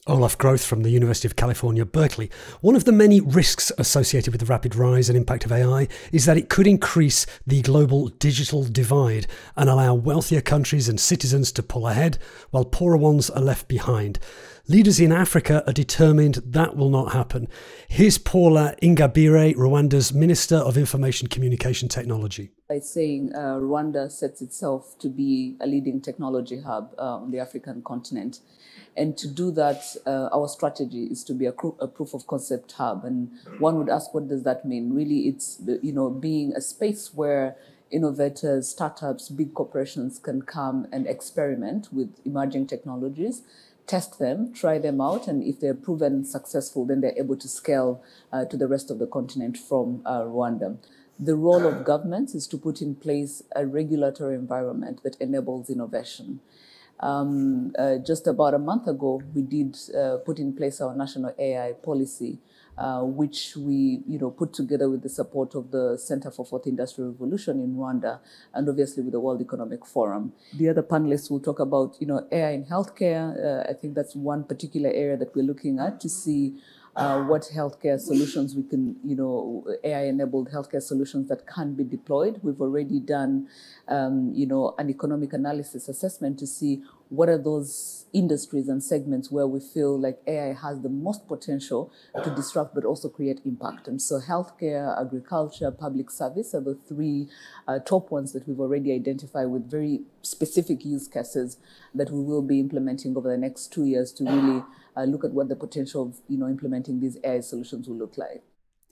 Olaf 0.07 0.37
Groth 0.37 0.63
from 0.63 0.83
the 0.83 0.91
University 0.91 1.27
of 1.27 1.35
California, 1.35 1.83
Berkeley. 1.83 2.29
One 2.61 2.75
of 2.75 2.85
the 2.85 2.91
many 2.91 3.19
risks 3.19 3.71
associated 3.79 4.31
with 4.31 4.39
the 4.39 4.45
rapid 4.45 4.75
rise 4.75 5.09
and 5.09 5.17
impact 5.17 5.45
of 5.45 5.51
AI 5.51 5.87
is 6.11 6.25
that 6.25 6.37
it 6.37 6.47
could 6.47 6.67
increase 6.67 7.25
the 7.47 7.63
global 7.63 8.09
digital 8.09 8.63
divide 8.63 9.25
and 9.55 9.67
allow 9.67 9.95
wealthier 9.95 10.41
countries 10.41 10.87
and 10.87 10.99
citizens 10.99 11.51
to 11.53 11.63
pull 11.63 11.87
ahead 11.87 12.19
while 12.51 12.65
poorer 12.65 12.97
ones 12.97 13.31
are 13.31 13.41
left 13.41 13.67
behind. 13.67 14.19
Leaders 14.67 14.99
in 14.99 15.11
Africa 15.11 15.63
are 15.65 15.73
determined 15.73 16.35
that 16.45 16.75
will 16.75 16.91
not 16.91 17.13
happen. 17.13 17.47
Here's 17.87 18.19
Paula 18.19 18.75
Ingabire, 18.83 19.55
Rwanda's 19.55 20.13
Minister 20.13 20.57
of 20.57 20.77
Information 20.77 21.29
Communication 21.29 21.89
Technology. 21.89 22.51
By 22.67 22.79
saying 22.79 23.31
uh, 23.35 23.59
Rwanda 23.59 24.11
sets 24.11 24.41
itself 24.41 24.97
to 24.97 25.07
be 25.07 25.55
a 25.61 25.67
leading 25.67 26.01
technology 26.01 26.61
hub 26.61 26.95
uh, 26.97 27.17
on 27.17 27.29
the 27.29 27.37
African 27.37 27.83
continent. 27.83 28.39
And 28.97 29.15
to 29.19 29.27
do 29.27 29.51
that, 29.51 29.83
uh, 30.07 30.29
our 30.33 30.47
strategy 30.47 31.03
is 31.03 31.23
to 31.25 31.33
be 31.33 31.45
a, 31.45 31.53
a, 31.79 31.87
proof 31.87 32.15
of 32.15 32.25
concept 32.25 32.71
hub. 32.71 33.05
And 33.05 33.29
one 33.59 33.77
would 33.77 33.89
ask, 33.89 34.15
what 34.15 34.27
does 34.27 34.41
that 34.43 34.65
mean? 34.65 34.93
Really, 34.95 35.27
it's 35.27 35.61
you 35.83 35.93
know 35.93 36.09
being 36.09 36.53
a 36.53 36.61
space 36.61 37.13
where 37.13 37.55
innovators, 37.91 38.67
startups, 38.67 39.29
big 39.29 39.53
corporations 39.53 40.17
can 40.17 40.41
come 40.41 40.87
and 40.91 41.05
experiment 41.05 41.89
with 41.93 42.15
emerging 42.25 42.65
technologies, 42.65 43.43
test 43.85 44.17
them, 44.17 44.51
try 44.53 44.79
them 44.79 44.99
out, 44.99 45.27
and 45.27 45.43
if 45.43 45.59
they're 45.59 45.75
proven 45.75 46.25
successful, 46.25 46.83
then 46.83 47.01
they're 47.01 47.17
able 47.17 47.37
to 47.37 47.47
scale 47.47 48.03
uh, 48.33 48.43
to 48.45 48.57
the 48.57 48.67
rest 48.67 48.89
of 48.89 48.97
the 48.97 49.05
continent 49.05 49.55
from 49.55 50.01
uh, 50.03 50.21
Rwanda. 50.21 50.77
The 51.19 51.35
role 51.35 51.65
of 51.65 51.85
governments 51.85 52.35
is 52.35 52.45
to 52.47 52.57
put 52.57 52.81
in 52.81 52.95
place 52.95 53.41
a 53.55 53.65
regulatory 53.65 54.35
environment 54.35 55.01
that 55.03 55.15
enables 55.21 55.69
innovation. 55.69 56.41
Um, 56.99 57.73
uh, 57.77 57.97
just 57.97 58.27
about 58.27 58.53
a 58.53 58.59
month 58.59 58.87
ago, 58.87 59.21
we 59.33 59.41
did 59.41 59.77
uh, 59.97 60.17
put 60.17 60.39
in 60.39 60.53
place 60.53 60.81
our 60.81 60.95
national 60.95 61.33
AI 61.37 61.73
policy, 61.73 62.39
uh, 62.77 63.01
which 63.01 63.55
we, 63.57 64.01
you 64.07 64.17
know, 64.19 64.29
put 64.29 64.53
together 64.53 64.89
with 64.89 65.03
the 65.03 65.09
support 65.09 65.55
of 65.55 65.71
the 65.71 65.97
Center 65.97 66.31
for 66.31 66.45
Fourth 66.45 66.67
Industrial 66.67 67.11
Revolution 67.11 67.59
in 67.59 67.75
Rwanda, 67.75 68.19
and 68.53 68.67
obviously 68.67 69.03
with 69.03 69.13
the 69.13 69.19
World 69.19 69.41
Economic 69.41 69.85
Forum. 69.85 70.33
The 70.53 70.69
other 70.69 70.83
panelists 70.83 71.29
will 71.29 71.41
talk 71.41 71.59
about, 71.59 71.95
you 71.99 72.07
know, 72.07 72.27
AI 72.31 72.51
in 72.51 72.65
healthcare. 72.65 73.65
Uh, 73.65 73.69
I 73.69 73.73
think 73.73 73.95
that's 73.95 74.15
one 74.15 74.43
particular 74.43 74.89
area 74.89 75.17
that 75.17 75.35
we're 75.35 75.45
looking 75.45 75.79
at 75.79 75.99
to 76.01 76.09
see 76.09 76.55
uh, 76.95 77.21
what 77.23 77.49
healthcare 77.53 77.99
solutions 77.99 78.55
we 78.55 78.63
can, 78.63 78.95
you 79.03 79.15
know, 79.15 79.65
AI-enabled 79.83 80.49
healthcare 80.51 80.81
solutions 80.81 81.27
that 81.27 81.45
can 81.45 81.73
be 81.73 81.83
deployed. 81.83 82.39
We've 82.41 82.61
already 82.61 82.99
done, 82.99 83.47
um, 83.89 84.31
you 84.33 84.45
know, 84.45 84.75
an 84.77 84.89
economic 84.89 85.33
analysis 85.33 85.89
assessment 85.89 86.39
to 86.39 86.47
see 86.47 86.83
what 87.09 87.29
are 87.29 87.37
those 87.37 88.05
industries 88.13 88.67
and 88.67 88.83
segments 88.83 89.29
where 89.29 89.45
we 89.45 89.59
feel 89.59 89.99
like 89.99 90.19
AI 90.25 90.53
has 90.53 90.81
the 90.81 90.89
most 90.89 91.27
potential 91.27 91.91
to 92.23 92.29
disrupt 92.33 92.73
but 92.73 92.85
also 92.85 93.09
create 93.09 93.41
impact. 93.45 93.87
And 93.87 94.01
so, 94.01 94.19
healthcare, 94.19 94.99
agriculture, 94.99 95.71
public 95.71 96.09
service 96.09 96.55
are 96.55 96.61
the 96.61 96.75
three 96.87 97.27
uh, 97.67 97.79
top 97.79 98.09
ones 98.09 98.33
that 98.33 98.47
we've 98.47 98.59
already 98.59 98.93
identified 98.93 99.49
with 99.49 99.69
very 99.69 100.01
specific 100.21 100.83
use 100.85 101.07
cases 101.07 101.57
that 101.93 102.09
we 102.09 102.23
will 102.23 102.41
be 102.41 102.59
implementing 102.59 103.15
over 103.15 103.29
the 103.29 103.37
next 103.37 103.71
two 103.71 103.85
years 103.85 104.11
to 104.13 104.23
really 104.23 104.63
uh, 104.95 105.03
look 105.03 105.23
at 105.23 105.31
what 105.31 105.49
the 105.49 105.55
potential 105.55 106.03
of 106.03 106.21
you 106.27 106.37
know 106.37 106.47
implementing 106.47 106.99
these 106.99 107.17
AI 107.23 107.41
solutions 107.41 107.87
will 107.87 107.97
look 107.97 108.17
like. 108.17 108.43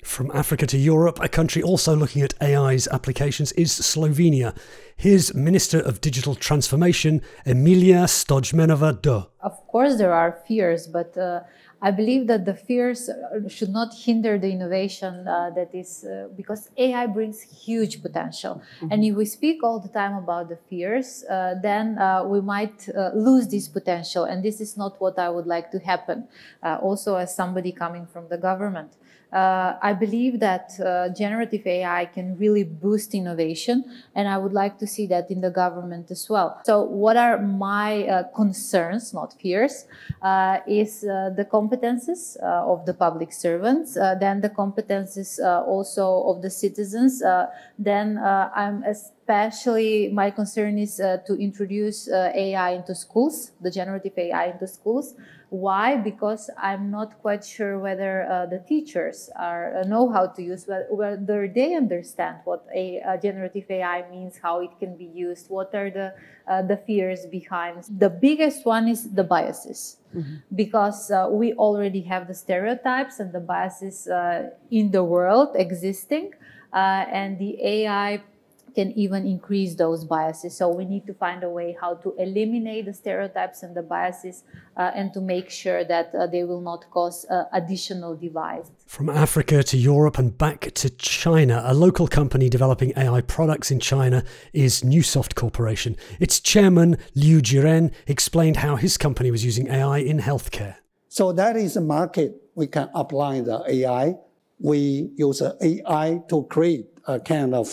From 0.03 0.31
Africa 0.31 0.67
to 0.67 0.77
Europe, 0.77 1.19
a 1.21 1.29
country 1.29 1.63
also 1.63 1.95
looking 1.95 2.21
at 2.21 2.33
AI's 2.41 2.89
applications 2.89 3.53
is 3.53 3.71
Slovenia. 3.71 4.53
Here's 4.97 5.33
Minister 5.33 5.79
of 5.79 6.01
Digital 6.01 6.35
Transformation, 6.35 7.21
Emilija 7.45 8.03
Stojmenova 8.07 9.01
Duh. 9.01 9.27
Of 9.41 9.65
course, 9.67 9.97
there 9.97 10.13
are 10.13 10.33
fears, 10.45 10.87
but 10.87 11.17
uh, 11.17 11.41
I 11.83 11.91
believe 11.91 12.27
that 12.27 12.45
the 12.45 12.53
fears 12.53 13.09
uh, 13.09 13.47
should 13.49 13.69
not 13.69 13.93
hinder 13.93 14.37
the 14.37 14.49
innovation 14.49 15.27
uh, 15.27 15.49
that 15.53 15.75
is, 15.75 16.05
uh, 16.05 16.29
because 16.37 16.69
AI 16.77 17.05
brings 17.07 17.41
huge 17.41 18.01
potential. 18.01 18.53
Mm-hmm. 18.55 18.87
And 18.91 19.03
if 19.03 19.15
we 19.15 19.25
speak 19.25 19.63
all 19.63 19.79
the 19.79 19.89
time 19.89 20.15
about 20.15 20.47
the 20.47 20.55
fears, 20.69 21.25
uh, 21.29 21.55
then 21.61 21.97
uh, 21.97 22.23
we 22.23 22.39
might 22.39 22.87
lose 23.13 23.49
this 23.49 23.67
potential. 23.67 24.23
And 24.23 24.41
this 24.41 24.61
is 24.61 24.77
not 24.77 24.99
what 25.01 25.19
I 25.19 25.29
would 25.29 25.45
like 25.45 25.71
to 25.71 25.79
happen, 25.79 26.27
also 26.63 27.15
as 27.15 27.35
somebody 27.35 27.71
coming 27.73 28.05
from 28.05 28.29
the 28.29 28.37
government 28.37 28.93
uh, 29.33 29.77
I 29.81 29.93
believe 29.93 30.39
that 30.41 30.71
uh, 30.79 31.09
generative 31.09 31.65
AI 31.65 32.05
can 32.05 32.37
really 32.37 32.63
boost 32.63 33.15
innovation, 33.15 33.83
and 34.13 34.27
I 34.27 34.37
would 34.37 34.53
like 34.53 34.77
to 34.77 34.87
see 34.87 35.07
that 35.07 35.31
in 35.31 35.41
the 35.41 35.49
government 35.49 36.11
as 36.11 36.29
well. 36.29 36.61
So, 36.65 36.83
what 36.83 37.17
are 37.17 37.39
my 37.41 38.07
uh, 38.07 38.23
concerns, 38.35 39.13
not 39.13 39.33
fears, 39.41 39.85
uh, 40.21 40.59
is 40.67 41.03
uh, 41.03 41.31
the 41.35 41.45
competences 41.45 42.37
uh, 42.43 42.71
of 42.71 42.85
the 42.85 42.93
public 42.93 43.33
servants, 43.33 43.95
then 43.95 44.41
the 44.41 44.49
competences 44.49 45.39
also 45.43 46.23
of 46.27 46.41
the 46.41 46.49
citizens. 46.49 47.23
then 47.79 48.19
I'm 48.19 48.83
especially 48.83 50.09
my 50.13 50.29
concern 50.29 50.77
is 50.77 50.97
to 50.97 51.33
introduce 51.39 52.07
AI 52.09 52.71
into 52.71 52.93
schools, 52.93 53.51
the 53.61 53.71
generative 53.71 54.13
AI 54.17 54.45
into 54.53 54.67
schools. 54.67 55.15
Why? 55.53 55.97
Because 55.97 56.49
I'm 56.57 56.89
not 56.89 57.21
quite 57.21 57.45
sure 57.45 57.77
whether 57.77 58.23
uh, 58.23 58.47
the 58.47 58.57
teachers 58.57 59.29
are 59.35 59.77
uh, 59.77 59.83
know 59.83 60.11
how 60.11 60.25
to 60.25 60.41
use 60.41 60.65
whether 60.89 61.47
they 61.47 61.75
understand 61.75 62.37
what 62.43 62.65
a, 62.73 62.97
a, 63.05 63.19
generative 63.19 63.69
AI 63.69 64.09
means, 64.09 64.39
how 64.41 64.61
it 64.61 64.71
can 64.79 64.97
be 64.97 65.05
used, 65.05 65.51
what 65.51 65.75
are 65.75 65.91
the 65.91 66.15
uh, 66.47 66.63
the 66.63 66.75
fears 66.75 67.27
behind. 67.27 67.83
The 67.99 68.09
biggest 68.09 68.65
one 68.65 68.87
is 68.87 69.11
the 69.13 69.23
biases, 69.23 69.97
mm-hmm. 70.15 70.37
because 70.55 71.11
uh, 71.11 71.27
we 71.29 71.53
already 71.53 72.01
have 72.01 72.27
the 72.27 72.33
stereotypes 72.33 73.19
and 73.19 73.31
the 73.31 73.39
biases 73.39 74.07
uh, 74.07 74.49
in 74.71 74.89
the 74.89 75.03
world 75.03 75.49
existing, 75.53 76.33
uh, 76.73 77.05
and 77.13 77.37
the 77.37 77.63
AI 77.63 78.23
can 78.75 78.91
even 78.93 79.25
increase 79.25 79.75
those 79.75 80.05
biases. 80.05 80.55
So 80.57 80.69
we 80.69 80.85
need 80.85 81.05
to 81.07 81.13
find 81.13 81.43
a 81.43 81.49
way 81.49 81.75
how 81.79 81.95
to 81.95 82.15
eliminate 82.17 82.85
the 82.85 82.93
stereotypes 82.93 83.63
and 83.63 83.75
the 83.75 83.81
biases 83.81 84.43
uh, 84.77 84.91
and 84.95 85.13
to 85.13 85.21
make 85.21 85.49
sure 85.49 85.83
that 85.83 86.13
uh, 86.13 86.27
they 86.27 86.43
will 86.43 86.61
not 86.61 86.89
cause 86.91 87.25
uh, 87.29 87.45
additional 87.53 88.15
divides. 88.15 88.71
From 88.87 89.09
Africa 89.09 89.63
to 89.63 89.77
Europe 89.77 90.17
and 90.17 90.37
back 90.37 90.71
to 90.75 90.89
China, 90.89 91.61
a 91.65 91.73
local 91.73 92.07
company 92.07 92.49
developing 92.49 92.93
AI 92.97 93.21
products 93.21 93.71
in 93.71 93.79
China 93.79 94.23
is 94.53 94.81
Neusoft 94.81 95.35
Corporation. 95.35 95.95
Its 96.19 96.39
chairman, 96.39 96.97
Liu 97.15 97.41
Jiren, 97.41 97.91
explained 98.07 98.57
how 98.57 98.75
his 98.75 98.97
company 98.97 99.31
was 99.31 99.45
using 99.45 99.67
AI 99.67 99.99
in 99.99 100.19
healthcare. 100.19 100.75
So 101.09 101.31
that 101.33 101.55
is 101.55 101.77
a 101.77 101.81
market 101.81 102.41
we 102.55 102.67
can 102.67 102.89
apply 102.95 103.41
the 103.41 103.63
AI. 103.67 104.15
We 104.59 105.11
use 105.15 105.41
AI 105.41 106.21
to 106.29 106.43
create 106.49 106.87
a 107.07 107.19
kind 107.19 107.53
of 107.53 107.67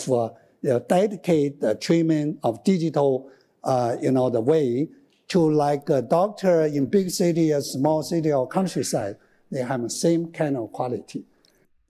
dedicate 0.61 1.61
the 1.61 1.75
treatment 1.75 2.39
of 2.43 2.63
digital, 2.63 3.29
uh, 3.63 3.97
you 4.01 4.11
know, 4.11 4.29
the 4.29 4.41
way 4.41 4.89
to 5.29 5.39
like 5.39 5.89
a 5.89 6.01
doctor 6.01 6.65
in 6.65 6.85
big 6.85 7.09
city, 7.09 7.51
a 7.51 7.61
small 7.61 8.03
city 8.03 8.31
or 8.31 8.47
countryside. 8.47 9.15
They 9.49 9.61
have 9.61 9.81
the 9.81 9.89
same 9.89 10.31
kind 10.31 10.57
of 10.57 10.71
quality. 10.71 11.25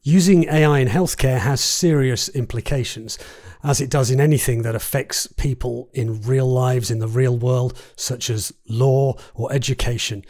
Using 0.03 0.49
AI 0.49 0.79
in 0.79 0.87
healthcare 0.87 1.39
has 1.39 1.61
serious 1.61 2.27
implications, 2.29 3.19
as 3.63 3.79
it 3.79 3.91
does 3.91 4.09
in 4.09 4.19
anything 4.19 4.63
that 4.63 4.73
affects 4.73 5.27
people 5.27 5.89
in 5.93 6.21
real 6.21 6.47
lives 6.47 6.89
in 6.89 6.97
the 6.97 7.07
real 7.07 7.37
world, 7.37 7.79
such 7.95 8.31
as 8.31 8.51
law 8.67 9.15
or 9.35 9.53
education. 9.53 10.25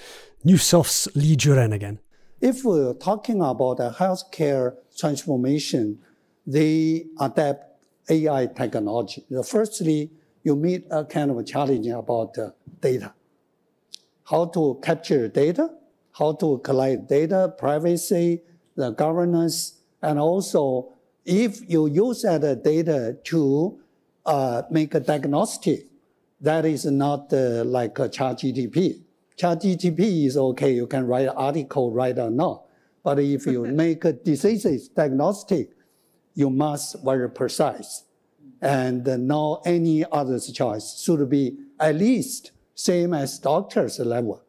Neusoft's 0.46 1.08
Liu 1.16 1.38
Jiren 1.38 1.74
again. 1.74 2.00
If 2.42 2.66
we're 2.66 2.94
talking 2.96 3.42
about 3.42 3.80
a 3.80 3.96
healthcare 3.98 4.76
transformation, 4.98 6.00
they 6.46 7.06
adapt 7.20 7.71
AI 8.10 8.48
technology. 8.48 9.26
Firstly, 9.46 10.12
you 10.44 10.56
meet 10.56 10.86
a 10.90 11.06
kind 11.06 11.32
of 11.32 11.38
a 11.38 11.44
challenge 11.44 11.88
about 11.88 12.38
uh, 12.38 12.52
data. 12.80 13.14
How 14.26 14.46
to 14.46 14.80
capture 14.84 15.28
data, 15.28 15.70
how 16.14 16.34
to 16.34 16.60
collect 16.60 17.08
data, 17.08 17.54
privacy, 17.58 18.42
the 18.76 18.92
governance, 18.92 19.82
and 20.02 20.20
also 20.20 20.94
if 21.26 21.70
you 21.70 21.88
use 21.88 22.24
that 22.24 22.64
data 22.64 23.18
to 23.26 23.80
uh, 24.26 24.64
make 24.72 24.96
a 24.96 25.00
diagnostic, 25.00 25.88
that 26.40 26.66
is 26.66 26.86
not 26.86 27.32
uh, 27.32 27.64
like 27.64 28.00
a 28.00 28.10
ChatGPT. 28.10 29.02
ChatGPT 29.38 30.26
is 30.26 30.38
okay, 30.38 30.74
you 30.74 30.88
can 30.88 31.06
write 31.06 31.28
an 31.28 31.36
article 31.36 31.92
right 31.92 32.18
or 32.18 32.32
not. 32.32 32.64
But 33.04 33.20
if 33.20 33.46
you 33.46 33.66
make 33.84 34.06
a 34.06 34.14
disease 34.14 34.88
diagnostic, 34.90 35.70
you 36.34 36.50
must 36.50 37.04
very 37.04 37.30
precise. 37.30 38.04
And 38.62 39.06
no 39.28 39.62
any 39.66 40.06
other 40.12 40.40
choice 40.40 41.02
should 41.02 41.28
be 41.30 41.58
at 41.80 41.96
least 41.96 42.52
same 42.76 43.14
as 43.14 43.40
doctor's 43.40 44.00
level. 44.00 44.44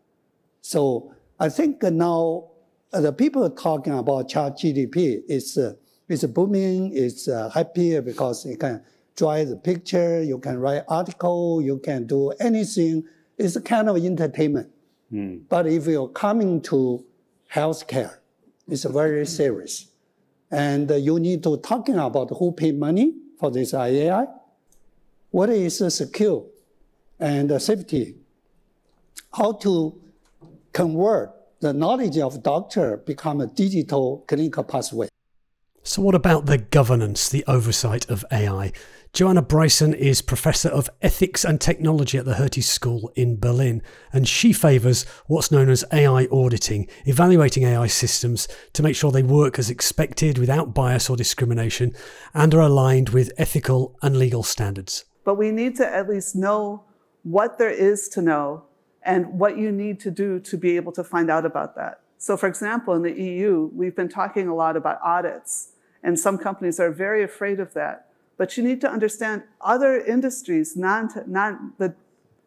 So 0.61 1.15
I 1.41 1.49
think 1.49 1.83
now 1.83 2.51
the 2.91 3.13
people 3.13 3.49
talking 3.51 3.95
about 3.99 4.29
ChatGPT 4.29 5.23
is, 5.29 5.57
uh, 5.57 5.75
is 6.09 6.25
booming, 6.25 6.93
is 6.93 7.29
uh, 7.29 7.51
happy 7.51 7.99
because 8.01 8.45
you 8.47 8.57
can 8.57 8.83
draw 9.17 9.43
the 9.45 9.57
picture, 9.57 10.23
you 10.23 10.39
can 10.39 10.59
write 10.59 10.83
article, 10.89 11.61
you 11.63 11.79
can 11.79 12.07
do 12.07 12.31
anything. 12.33 13.05
It's 13.39 13.57
a 13.57 13.63
kind 13.63 13.89
of 13.89 13.97
entertainment. 13.97 14.71
Mm. 15.13 15.43
But 15.49 15.67
if 15.67 15.87
you're 15.87 16.09
coming 16.09 16.61
to 16.63 17.05
healthcare, 17.53 18.19
it's 18.69 18.85
very 18.85 19.27
serious. 19.27 19.89
And 20.53 20.91
you 20.91 21.19
need 21.19 21.43
to 21.45 21.57
talking 21.57 21.97
about 21.99 22.29
who 22.39 22.53
pay 22.53 22.73
money 22.73 23.15
for 23.41 23.51
this 23.51 23.73
AI. 23.73 24.27
What 25.31 25.49
is 25.49 25.79
the 25.79 25.91
secure 25.91 26.45
and 27.19 27.61
safety? 27.61 28.17
How 29.33 29.53
to 29.53 29.99
convert 30.75 31.31
the 31.61 31.73
knowledge 31.73 32.19
of 32.19 32.43
doctor 32.43 32.99
become 32.99 33.41
a 33.41 33.47
digital 33.47 34.25
clinical 34.29 34.63
pathway. 34.65 35.09
So, 35.85 36.01
what 36.01 36.15
about 36.15 36.47
the 36.47 36.59
governance, 36.59 37.29
the 37.29 37.45
oversight 37.49 38.09
of 38.09 38.25
AI? 38.31 38.71
Joanna 39.13 39.43
Bryson 39.43 39.93
is 39.93 40.23
Professor 40.23 40.69
of 40.69 40.89
Ethics 41.03 41.45
and 41.45 41.61
Technology 41.61 42.17
at 42.17 42.25
the 42.25 42.37
Hertie 42.37 42.61
School 42.61 43.11
in 43.17 43.37
Berlin, 43.37 43.83
and 44.13 44.29
she 44.29 44.53
favours 44.53 45.05
what's 45.27 45.51
known 45.51 45.69
as 45.69 45.85
AI 45.93 46.29
auditing, 46.31 46.89
evaluating 47.05 47.65
AI 47.65 47.89
systems 47.89 48.47
to 48.75 48.83
make 48.85 48.95
sure 48.95 49.11
they 49.11 49.25
work 49.25 49.59
as 49.59 49.71
expected 49.71 50.39
without 50.39 50.73
bias 50.73 51.11
or 51.11 51.17
discrimination 51.17 51.97
and 52.33 52.55
are 52.55 52.61
aligned 52.61 53.09
with 53.09 53.33
ethical 53.37 53.99
and 54.03 54.17
legal 54.17 54.45
standards. 54.45 55.05
But 55.25 55.35
we 55.35 55.51
need 55.51 55.75
to 55.79 55.87
at 55.87 56.09
least 56.09 56.37
know 56.37 56.85
what 57.25 57.59
there 57.59 57.71
is 57.71 58.09
to 58.11 58.23
know 58.23 58.67
and 59.03 59.37
what 59.37 59.59
you 59.59 59.73
need 59.73 59.99
to 60.01 60.13
do 60.13 60.39
to 60.39 60.57
be 60.57 60.77
able 60.77 60.93
to 60.93 61.03
find 61.03 61.29
out 61.29 61.45
about 61.45 61.75
that. 61.75 62.03
So, 62.19 62.37
for 62.37 62.47
example, 62.47 62.95
in 62.95 63.03
the 63.03 63.21
EU, 63.21 63.69
we've 63.75 63.97
been 63.97 64.09
talking 64.09 64.47
a 64.47 64.55
lot 64.55 64.77
about 64.77 65.01
audits 65.03 65.72
and 66.03 66.19
some 66.19 66.39
companies 66.39 66.81
are 66.81 66.91
very 66.91 67.23
afraid 67.23 67.61
of 67.61 67.75
that. 67.75 68.09
But 68.37 68.57
you 68.57 68.63
need 68.63 68.81
to 68.81 68.91
understand 68.91 69.43
other 69.61 69.99
industries, 70.01 70.77
non, 70.77 71.11
non, 71.27 71.75
the, 71.79 71.95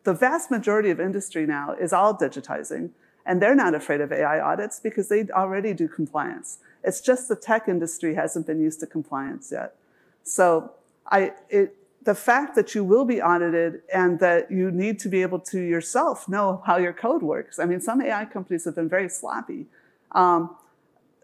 the 0.03 0.13
vast 0.13 0.51
majority 0.51 0.89
of 0.89 0.99
industry 0.99 1.45
now 1.45 1.73
is 1.73 1.93
all 1.93 2.15
digitizing. 2.15 2.89
And 3.25 3.41
they're 3.41 3.55
not 3.55 3.73
afraid 3.73 4.01
of 4.01 4.11
AI 4.11 4.39
audits 4.39 4.79
because 4.79 5.09
they 5.09 5.27
already 5.29 5.73
do 5.73 5.87
compliance. 5.87 6.59
It's 6.83 7.01
just 7.01 7.27
the 7.27 7.35
tech 7.35 7.67
industry 7.67 8.13
hasn't 8.13 8.45
been 8.45 8.59
used 8.59 8.79
to 8.81 8.87
compliance 8.87 9.51
yet. 9.51 9.75
So 10.23 10.71
I, 11.07 11.33
it, 11.49 11.75
the 12.03 12.13
fact 12.13 12.55
that 12.55 12.75
you 12.75 12.83
will 12.83 13.03
be 13.03 13.21
audited 13.21 13.81
and 13.91 14.19
that 14.19 14.51
you 14.51 14.69
need 14.69 14.99
to 14.99 15.09
be 15.09 15.23
able 15.23 15.39
to 15.39 15.59
yourself 15.59 16.29
know 16.29 16.61
how 16.65 16.77
your 16.77 16.93
code 16.93 17.23
works. 17.23 17.57
I 17.57 17.65
mean, 17.65 17.81
some 17.81 17.99
AI 17.99 18.25
companies 18.25 18.65
have 18.65 18.75
been 18.75 18.89
very 18.89 19.09
sloppy. 19.09 19.65
Um, 20.11 20.55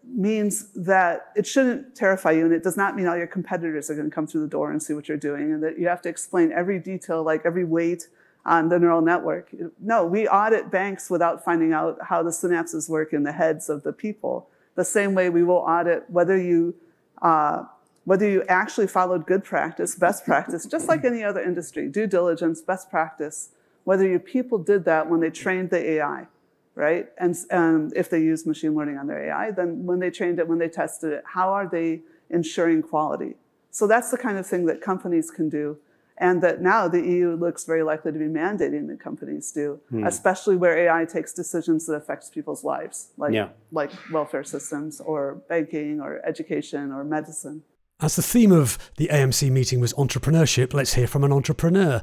means 0.04 0.68
that 0.74 1.30
it 1.36 1.46
shouldn't 1.46 1.94
terrify 1.94 2.32
you 2.32 2.44
and 2.44 2.52
it 2.52 2.62
does 2.62 2.76
not 2.76 2.96
mean 2.96 3.06
all 3.06 3.16
your 3.16 3.26
competitors 3.26 3.88
are 3.88 3.94
going 3.94 4.08
to 4.08 4.14
come 4.14 4.26
through 4.26 4.40
the 4.40 4.48
door 4.48 4.70
and 4.70 4.82
see 4.82 4.92
what 4.92 5.08
you're 5.08 5.16
doing 5.16 5.52
and 5.52 5.62
that 5.62 5.78
you 5.78 5.86
have 5.88 6.02
to 6.02 6.08
explain 6.08 6.52
every 6.52 6.78
detail 6.78 7.22
like 7.22 7.42
every 7.44 7.64
weight 7.64 8.08
on 8.44 8.68
the 8.68 8.78
neural 8.78 9.00
network. 9.00 9.50
No, 9.80 10.04
we 10.04 10.26
audit 10.26 10.70
banks 10.70 11.08
without 11.08 11.44
finding 11.44 11.72
out 11.72 11.98
how 12.08 12.22
the 12.22 12.30
synapses 12.30 12.88
work 12.88 13.12
in 13.12 13.22
the 13.22 13.32
heads 13.32 13.68
of 13.68 13.84
the 13.84 13.92
people. 13.92 14.48
The 14.74 14.84
same 14.84 15.14
way 15.14 15.30
we 15.30 15.44
will 15.44 15.56
audit 15.56 16.08
whether 16.10 16.36
you 16.36 16.74
uh, 17.20 17.64
whether 18.04 18.28
you 18.28 18.42
actually 18.48 18.88
followed 18.88 19.26
good 19.26 19.44
practice, 19.44 19.94
best 19.94 20.24
practice, 20.24 20.66
just 20.66 20.88
like 20.88 21.04
any 21.04 21.22
other 21.22 21.40
industry, 21.40 21.86
due 21.86 22.08
diligence, 22.08 22.60
best 22.60 22.90
practice, 22.90 23.50
whether 23.84 24.06
your 24.06 24.18
people 24.18 24.58
did 24.58 24.84
that 24.84 25.08
when 25.08 25.20
they 25.20 25.30
trained 25.30 25.70
the 25.70 25.78
AI, 25.78 26.26
right? 26.74 27.08
And 27.18 27.36
um, 27.50 27.90
if 27.94 28.08
they 28.10 28.20
use 28.20 28.46
machine 28.46 28.74
learning 28.74 28.98
on 28.98 29.06
their 29.06 29.28
AI, 29.28 29.50
then 29.50 29.84
when 29.84 29.98
they 29.98 30.10
trained 30.10 30.38
it, 30.38 30.48
when 30.48 30.58
they 30.58 30.68
tested 30.68 31.12
it, 31.12 31.24
how 31.26 31.50
are 31.50 31.68
they 31.68 32.00
ensuring 32.30 32.82
quality? 32.82 33.36
So 33.70 33.86
that's 33.86 34.10
the 34.10 34.18
kind 34.18 34.38
of 34.38 34.46
thing 34.46 34.66
that 34.66 34.80
companies 34.80 35.30
can 35.30 35.48
do 35.48 35.78
and 36.18 36.42
that 36.42 36.60
now 36.60 36.88
the 36.88 37.00
EU 37.00 37.34
looks 37.34 37.64
very 37.64 37.82
likely 37.82 38.12
to 38.12 38.18
be 38.18 38.26
mandating 38.26 38.86
that 38.88 39.00
companies 39.00 39.50
do, 39.50 39.80
hmm. 39.88 40.06
especially 40.06 40.56
where 40.56 40.78
AI 40.78 41.04
takes 41.04 41.32
decisions 41.32 41.86
that 41.86 41.94
affects 41.94 42.30
people's 42.30 42.62
lives, 42.62 43.08
like 43.16 43.32
yeah. 43.32 43.48
like 43.72 43.90
welfare 44.12 44.44
systems 44.44 45.00
or 45.00 45.42
banking 45.48 46.00
or 46.00 46.24
education 46.24 46.92
or 46.92 47.02
medicine. 47.02 47.62
As 48.00 48.16
the 48.16 48.22
theme 48.22 48.52
of 48.52 48.78
the 48.98 49.08
AMC 49.08 49.50
meeting 49.50 49.80
was 49.80 49.92
entrepreneurship, 49.94 50.74
let's 50.74 50.94
hear 50.94 51.06
from 51.06 51.24
an 51.24 51.32
entrepreneur. 51.32 52.02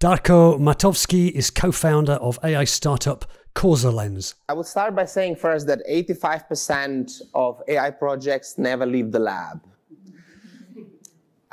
Darko 0.00 0.58
Matovski 0.58 1.30
is 1.32 1.50
co-founder 1.50 2.14
of 2.14 2.38
AI 2.42 2.64
startup 2.64 3.26
CausaLens. 3.54 4.32
I 4.48 4.54
would 4.54 4.64
start 4.64 4.96
by 4.96 5.04
saying 5.04 5.36
first 5.36 5.66
that 5.66 5.80
85% 5.86 7.20
of 7.34 7.60
AI 7.68 7.90
projects 7.90 8.56
never 8.56 8.86
leave 8.86 9.12
the 9.12 9.18
lab. 9.18 9.62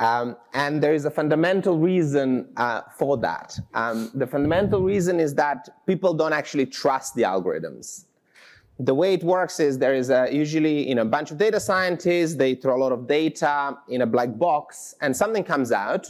Um, 0.00 0.34
and 0.54 0.82
there 0.82 0.94
is 0.94 1.04
a 1.04 1.10
fundamental 1.10 1.78
reason 1.78 2.48
uh, 2.56 2.80
for 2.96 3.18
that. 3.18 3.58
Um, 3.74 4.10
the 4.14 4.26
fundamental 4.26 4.80
reason 4.80 5.20
is 5.20 5.34
that 5.34 5.68
people 5.86 6.14
don't 6.14 6.32
actually 6.32 6.64
trust 6.64 7.16
the 7.16 7.24
algorithms. 7.24 8.06
The 8.78 8.94
way 8.94 9.12
it 9.12 9.22
works 9.22 9.60
is 9.60 9.76
there 9.76 9.94
is 9.94 10.08
a, 10.08 10.26
usually 10.32 10.88
you 10.88 10.94
know, 10.94 11.02
a 11.02 11.12
bunch 11.16 11.30
of 11.30 11.36
data 11.36 11.60
scientists, 11.60 12.36
they 12.36 12.54
throw 12.54 12.78
a 12.78 12.80
lot 12.80 12.92
of 12.92 13.06
data 13.06 13.76
in 13.90 14.00
a 14.00 14.06
black 14.06 14.38
box, 14.38 14.94
and 15.02 15.14
something 15.14 15.44
comes 15.44 15.70
out. 15.70 16.08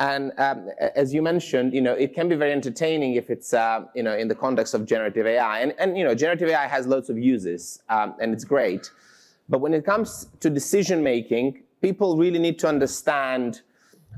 And 0.00 0.32
um, 0.38 0.70
as 0.96 1.12
you 1.12 1.20
mentioned, 1.20 1.74
you 1.74 1.82
know, 1.82 1.92
it 1.92 2.14
can 2.14 2.26
be 2.26 2.34
very 2.34 2.52
entertaining 2.52 3.16
if 3.16 3.28
it's 3.28 3.52
uh, 3.52 3.84
you 3.94 4.02
know, 4.02 4.16
in 4.16 4.28
the 4.28 4.34
context 4.34 4.72
of 4.72 4.86
generative 4.86 5.26
AI. 5.26 5.60
And, 5.60 5.74
and 5.78 5.96
you 5.96 6.04
know, 6.04 6.14
generative 6.14 6.48
AI 6.48 6.66
has 6.66 6.86
lots 6.86 7.10
of 7.10 7.18
uses, 7.18 7.82
um, 7.90 8.14
and 8.18 8.32
it's 8.32 8.44
great. 8.44 8.90
But 9.50 9.60
when 9.60 9.74
it 9.74 9.84
comes 9.84 10.28
to 10.40 10.48
decision 10.48 11.02
making, 11.02 11.62
people 11.82 12.16
really 12.16 12.38
need 12.38 12.58
to 12.60 12.66
understand 12.66 13.60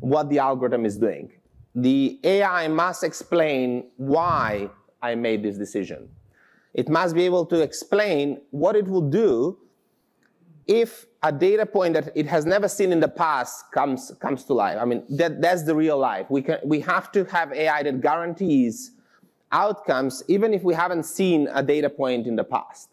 what 0.01 0.31
the 0.31 0.39
algorithm 0.39 0.87
is 0.87 0.97
doing. 0.97 1.33
The 1.75 2.21
AI 2.23 2.69
must 2.69 3.03
explain 3.03 3.91
why 3.97 4.71
I 5.03 5.17
made 5.17 5.43
this 5.43 5.59
decision. 5.59 6.09
It 6.75 6.89
must 6.89 7.15
be 7.17 7.25
able 7.25 7.45
to 7.47 7.61
explain 7.61 8.41
what 8.53 8.77
it 8.77 8.87
will 8.87 9.09
do 9.11 9.59
if 10.67 11.07
a 11.23 11.33
data 11.33 11.67
point 11.67 11.95
that 11.95 12.11
it 12.15 12.27
has 12.27 12.47
never 12.47 12.69
seen 12.69 12.93
in 12.93 13.01
the 13.01 13.09
past 13.09 13.71
comes, 13.73 14.13
comes 14.21 14.45
to 14.45 14.55
life. 14.55 14.79
I 14.81 14.85
mean, 14.85 15.05
that, 15.11 15.41
that's 15.41 15.63
the 15.63 15.75
real 15.75 15.99
life. 15.99 16.27
We, 16.31 16.43
can, 16.43 16.59
we 16.65 16.81
have 16.81 17.13
to 17.13 17.25
have 17.27 17.53
AI 17.53 17.83
that 17.83 18.01
guarantees 18.01 18.93
outcomes 19.53 20.23
even 20.29 20.55
if 20.55 20.63
we 20.63 20.75
haven't 20.75 21.05
seen 21.05 21.49
a 21.53 21.63
data 21.63 21.91
point 21.91 22.27
in 22.27 22.37
the 22.37 22.45
past. 22.45 22.89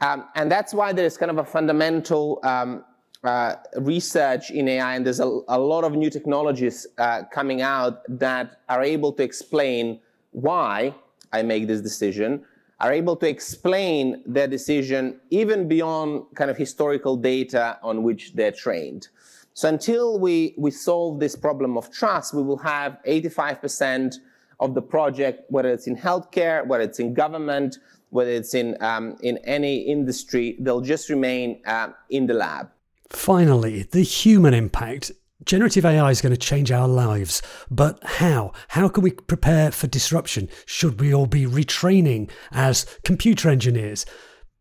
Um, 0.00 0.26
and 0.34 0.52
that's 0.52 0.74
why 0.74 0.92
there's 0.92 1.16
kind 1.16 1.30
of 1.30 1.38
a 1.38 1.44
fundamental 1.44 2.38
um, 2.42 2.84
uh, 3.24 3.56
research 3.78 4.50
in 4.50 4.68
AI, 4.68 4.94
and 4.94 5.06
there's 5.06 5.20
a, 5.20 5.40
a 5.48 5.58
lot 5.58 5.84
of 5.84 5.94
new 5.94 6.10
technologies 6.10 6.86
uh, 6.98 7.22
coming 7.32 7.62
out 7.62 8.02
that 8.08 8.60
are 8.68 8.82
able 8.82 9.10
to 9.14 9.22
explain 9.22 9.98
why 10.32 10.94
I 11.32 11.42
make 11.42 11.66
this 11.66 11.80
decision, 11.80 12.44
are 12.80 12.92
able 12.92 13.16
to 13.16 13.28
explain 13.28 14.22
their 14.26 14.46
decision 14.46 15.18
even 15.30 15.66
beyond 15.66 16.24
kind 16.34 16.50
of 16.50 16.56
historical 16.56 17.16
data 17.16 17.78
on 17.82 18.02
which 18.02 18.34
they're 18.34 18.52
trained. 18.52 19.08
So 19.54 19.68
until 19.70 20.18
we, 20.18 20.54
we 20.58 20.70
solve 20.70 21.18
this 21.18 21.34
problem 21.34 21.78
of 21.78 21.90
trust, 21.90 22.34
we 22.34 22.42
will 22.42 22.58
have 22.58 22.98
85% 23.06 24.16
of 24.60 24.74
the 24.74 24.82
project, 24.82 25.50
whether 25.50 25.70
it's 25.70 25.86
in 25.86 25.96
healthcare, 25.96 26.66
whether 26.66 26.84
it's 26.84 27.00
in 27.00 27.14
government, 27.14 27.78
whether 28.10 28.30
it's 28.30 28.54
in, 28.54 28.76
um, 28.82 29.16
in 29.22 29.38
any 29.38 29.78
industry, 29.78 30.56
they'll 30.60 30.82
just 30.82 31.08
remain 31.08 31.62
uh, 31.66 31.88
in 32.10 32.26
the 32.26 32.34
lab. 32.34 32.70
Finally, 33.08 33.84
the 33.84 34.02
human 34.02 34.52
impact. 34.52 35.12
Generative 35.46 35.84
AI 35.84 36.10
is 36.10 36.20
going 36.20 36.34
to 36.34 36.36
change 36.36 36.72
our 36.72 36.88
lives, 36.88 37.40
but 37.70 38.02
how? 38.02 38.50
How 38.70 38.88
can 38.88 39.04
we 39.04 39.12
prepare 39.12 39.70
for 39.70 39.86
disruption? 39.86 40.48
Should 40.66 41.00
we 41.00 41.14
all 41.14 41.26
be 41.26 41.46
retraining 41.46 42.28
as 42.50 42.84
computer 43.04 43.48
engineers? 43.48 44.04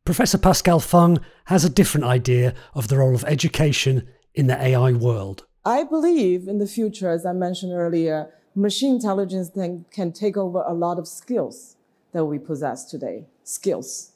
Professor 0.05 0.37
Pascale 0.37 0.79
Fung 0.79 1.17
has 1.45 1.65
a 1.65 1.71
different 1.71 2.05
idea 2.05 2.53
of 2.75 2.87
the 2.87 2.99
role 2.99 3.15
of 3.15 3.23
education 3.23 4.07
in 4.35 4.45
the 4.45 4.61
AI 4.61 4.91
world. 4.91 5.47
I 5.65 5.85
believe 5.85 6.47
in 6.47 6.59
the 6.59 6.67
future, 6.67 7.09
as 7.09 7.25
I 7.25 7.33
mentioned 7.33 7.73
earlier, 7.73 8.31
machine 8.53 8.93
intelligence 8.93 9.49
can 9.89 10.11
take 10.11 10.37
over 10.37 10.63
a 10.67 10.75
lot 10.75 10.99
of 10.99 11.07
skills 11.07 11.77
that 12.11 12.25
we 12.25 12.37
possess 12.37 12.85
today. 12.85 13.25
Skills. 13.43 14.11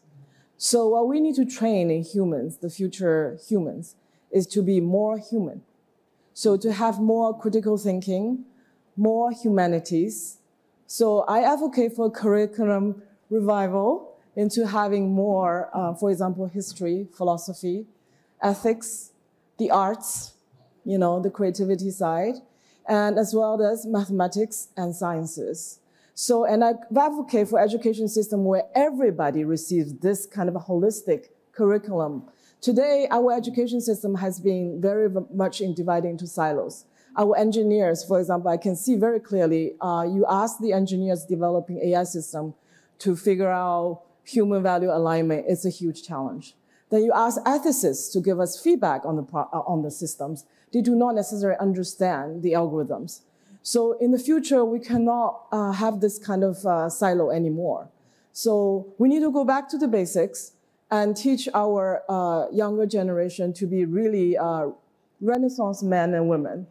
So, 0.56 0.90
what 0.90 1.08
we 1.08 1.20
need 1.20 1.34
to 1.38 1.46
train 1.46 1.90
in 1.90 2.04
humans, 2.04 2.58
the 2.58 2.70
future 2.70 3.40
humans, 3.48 3.96
is 4.32 4.46
to 4.46 4.62
be 4.62 4.80
more 4.80 5.18
human. 5.18 5.64
So 6.40 6.56
to 6.56 6.72
have 6.72 7.02
more 7.02 7.38
critical 7.38 7.78
thinking, 7.78 8.46
more 8.96 9.30
humanities. 9.30 10.38
So 10.88 11.26
I 11.28 11.42
advocate 11.42 11.98
for 11.98 12.10
curriculum 12.10 13.04
revival 13.30 14.16
into 14.38 14.66
having 14.66 15.12
more, 15.12 15.70
uh, 15.74 15.94
for 15.96 16.10
example, 16.10 16.48
history, 16.48 17.10
philosophy, 17.14 17.88
ethics, 18.42 19.12
the 19.58 19.70
arts, 19.70 20.36
you 20.86 20.98
know, 20.98 21.20
the 21.20 21.30
creativity 21.30 21.92
side, 21.92 22.36
and 22.88 23.20
as 23.20 23.34
well 23.34 23.62
as 23.62 23.86
mathematics 23.86 24.70
and 24.78 24.96
sciences. 24.96 25.82
So, 26.14 26.46
and 26.46 26.64
I 26.64 26.76
advocate 26.98 27.50
for 27.50 27.60
education 27.60 28.08
system 28.08 28.46
where 28.46 28.64
everybody 28.74 29.44
receives 29.44 29.94
this 29.96 30.26
kind 30.26 30.48
of 30.48 30.56
a 30.56 30.60
holistic 30.60 31.32
curriculum 31.52 32.30
Today, 32.62 33.08
our 33.10 33.32
education 33.32 33.80
system 33.80 34.16
has 34.16 34.40
been 34.40 34.82
very 34.82 35.10
much 35.34 35.62
in 35.62 35.74
divided 35.74 36.10
into 36.10 36.28
silos. 36.28 36.84
Our 37.18 37.38
engineers, 37.38 38.04
for 38.04 38.20
example, 38.20 38.52
I 38.52 38.58
can 38.58 38.76
see 38.76 38.96
very 38.96 39.22
clearly, 39.22 39.76
uh, 39.80 40.06
you 40.10 40.26
ask 40.30 40.60
the 40.60 40.74
engineers 40.74 41.24
developing 41.24 41.80
AI 41.82 42.04
system 42.04 42.54
to 43.00 43.16
figure 43.16 43.50
out 43.50 44.02
human 44.26 44.62
value 44.62 44.92
alignment, 44.92 45.46
it's 45.48 45.66
a 45.66 45.70
huge 45.70 46.04
challenge. 46.04 46.54
Then 46.90 47.04
you 47.04 47.14
ask 47.14 47.42
ethicists 47.44 48.12
to 48.14 48.20
give 48.20 48.42
us 48.42 48.60
feedback 48.60 49.06
on 49.06 49.16
the, 49.16 49.24
uh, 49.34 49.60
on 49.66 49.82
the 49.84 49.92
systems. 49.92 50.46
They 50.74 50.82
do 50.82 50.96
not 50.96 51.16
necessarily 51.16 51.58
understand 51.60 52.44
the 52.44 52.54
algorithms. 52.54 53.22
So 53.62 53.94
in 54.00 54.12
the 54.12 54.20
future, 54.20 54.66
we 54.66 54.80
cannot 54.80 55.46
uh, 55.52 55.72
have 55.72 56.02
this 56.02 56.18
kind 56.18 56.44
of 56.44 56.66
uh, 56.66 56.90
silo 56.90 57.30
anymore. 57.30 57.90
So 58.34 58.94
we 58.98 59.08
need 59.08 59.22
to 59.22 59.32
go 59.32 59.46
back 59.46 59.70
to 59.70 59.78
the 59.78 59.88
basics 59.88 60.54
and 60.92 61.16
teach 61.16 61.48
our 61.54 62.04
uh, 62.10 62.48
younger 62.52 62.86
generation 62.86 63.54
to 63.54 63.68
be 63.68 63.86
really 63.86 64.38
uh, 64.38 64.68
Renaissance 65.22 65.84
men 65.84 66.14
and 66.14 66.30
women, 66.30 66.68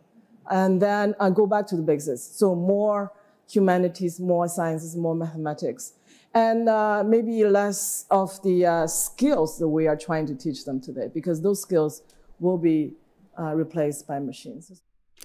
and 0.51 0.81
then 0.81 1.15
uh, 1.21 1.31
go 1.31 1.47
back 1.47 1.67
to 1.69 1.77
the 1.77 1.83
basics. 1.83 2.23
So 2.23 2.55
more 2.55 3.13
humanities, 3.51 4.19
more 4.19 4.49
sciences, 4.49 4.97
more 4.97 5.15
mathematics, 5.15 5.93
and 6.35 6.69
uh, 6.69 7.05
maybe 7.07 7.45
less 7.45 8.07
of 8.11 8.43
the 8.43 8.67
uh, 8.67 8.87
skills 8.87 9.59
that 9.59 9.69
we 9.69 9.87
are 9.87 9.97
trying 9.97 10.27
to 10.27 10.35
teach 10.35 10.65
them 10.65 10.81
today, 10.81 11.09
because 11.13 11.43
those 11.43 11.61
skills 11.61 12.03
will 12.41 12.59
be 12.59 12.93
uh, 13.39 13.55
replaced 13.55 14.07
by 14.07 14.19
machines. 14.19 14.83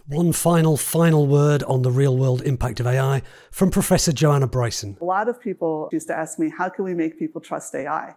One 0.07 0.33
final, 0.33 0.75
final 0.75 1.27
word 1.27 1.63
on 1.63 1.81
the 1.81 1.91
real 1.91 2.17
world 2.17 2.41
impact 2.41 2.81
of 2.81 2.87
AI 2.87 3.21
from 3.51 3.71
Professor 3.71 4.11
Joanna 4.11 4.47
Bryson. 4.47 4.97
A 4.99 5.05
lot 5.05 5.29
of 5.29 5.39
people 5.39 5.87
used 5.93 6.07
to 6.07 6.17
ask 6.17 6.37
me, 6.37 6.49
how 6.49 6.67
can 6.67 6.83
we 6.83 6.93
make 6.93 7.17
people 7.17 7.39
trust 7.39 7.73
AI? 7.73 8.15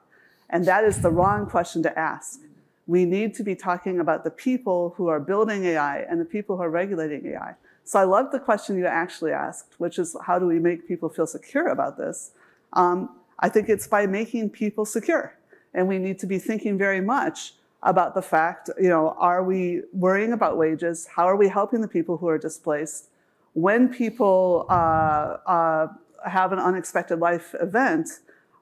And 0.50 0.64
that 0.66 0.84
is 0.84 1.02
the 1.02 1.10
wrong 1.10 1.46
question 1.46 1.82
to 1.82 1.98
ask. 1.98 2.40
We 2.86 3.04
need 3.04 3.34
to 3.34 3.42
be 3.42 3.56
talking 3.56 3.98
about 3.98 4.22
the 4.22 4.30
people 4.30 4.94
who 4.96 5.08
are 5.08 5.18
building 5.18 5.64
AI 5.64 6.00
and 6.00 6.20
the 6.20 6.24
people 6.24 6.56
who 6.56 6.62
are 6.62 6.70
regulating 6.70 7.26
AI. 7.26 7.54
So 7.84 7.98
I 7.98 8.04
love 8.04 8.32
the 8.32 8.40
question 8.40 8.76
you 8.76 8.86
actually 8.86 9.32
asked, 9.32 9.74
which 9.78 9.98
is 9.98 10.16
how 10.26 10.38
do 10.38 10.46
we 10.46 10.58
make 10.58 10.86
people 10.86 11.08
feel 11.08 11.26
secure 11.26 11.68
about 11.68 11.96
this? 11.96 12.32
Um, 12.72 13.10
I 13.38 13.48
think 13.48 13.68
it's 13.68 13.86
by 13.86 14.06
making 14.06 14.50
people 14.50 14.84
secure. 14.84 15.34
And 15.74 15.88
we 15.88 15.98
need 15.98 16.18
to 16.20 16.26
be 16.26 16.38
thinking 16.38 16.78
very 16.78 17.00
much 17.00 17.54
about 17.82 18.14
the 18.14 18.22
fact, 18.22 18.70
you 18.80 18.88
know, 18.88 19.14
are 19.18 19.44
we 19.44 19.82
worrying 19.92 20.32
about 20.32 20.56
wages? 20.56 21.06
How 21.14 21.26
are 21.28 21.36
we 21.36 21.48
helping 21.48 21.80
the 21.80 21.88
people 21.88 22.16
who 22.16 22.28
are 22.28 22.38
displaced? 22.38 23.08
When 23.52 23.88
people 23.88 24.66
uh, 24.68 25.38
uh, 25.46 25.88
have 26.26 26.52
an 26.52 26.58
unexpected 26.58 27.20
life 27.20 27.54
event, 27.60 28.08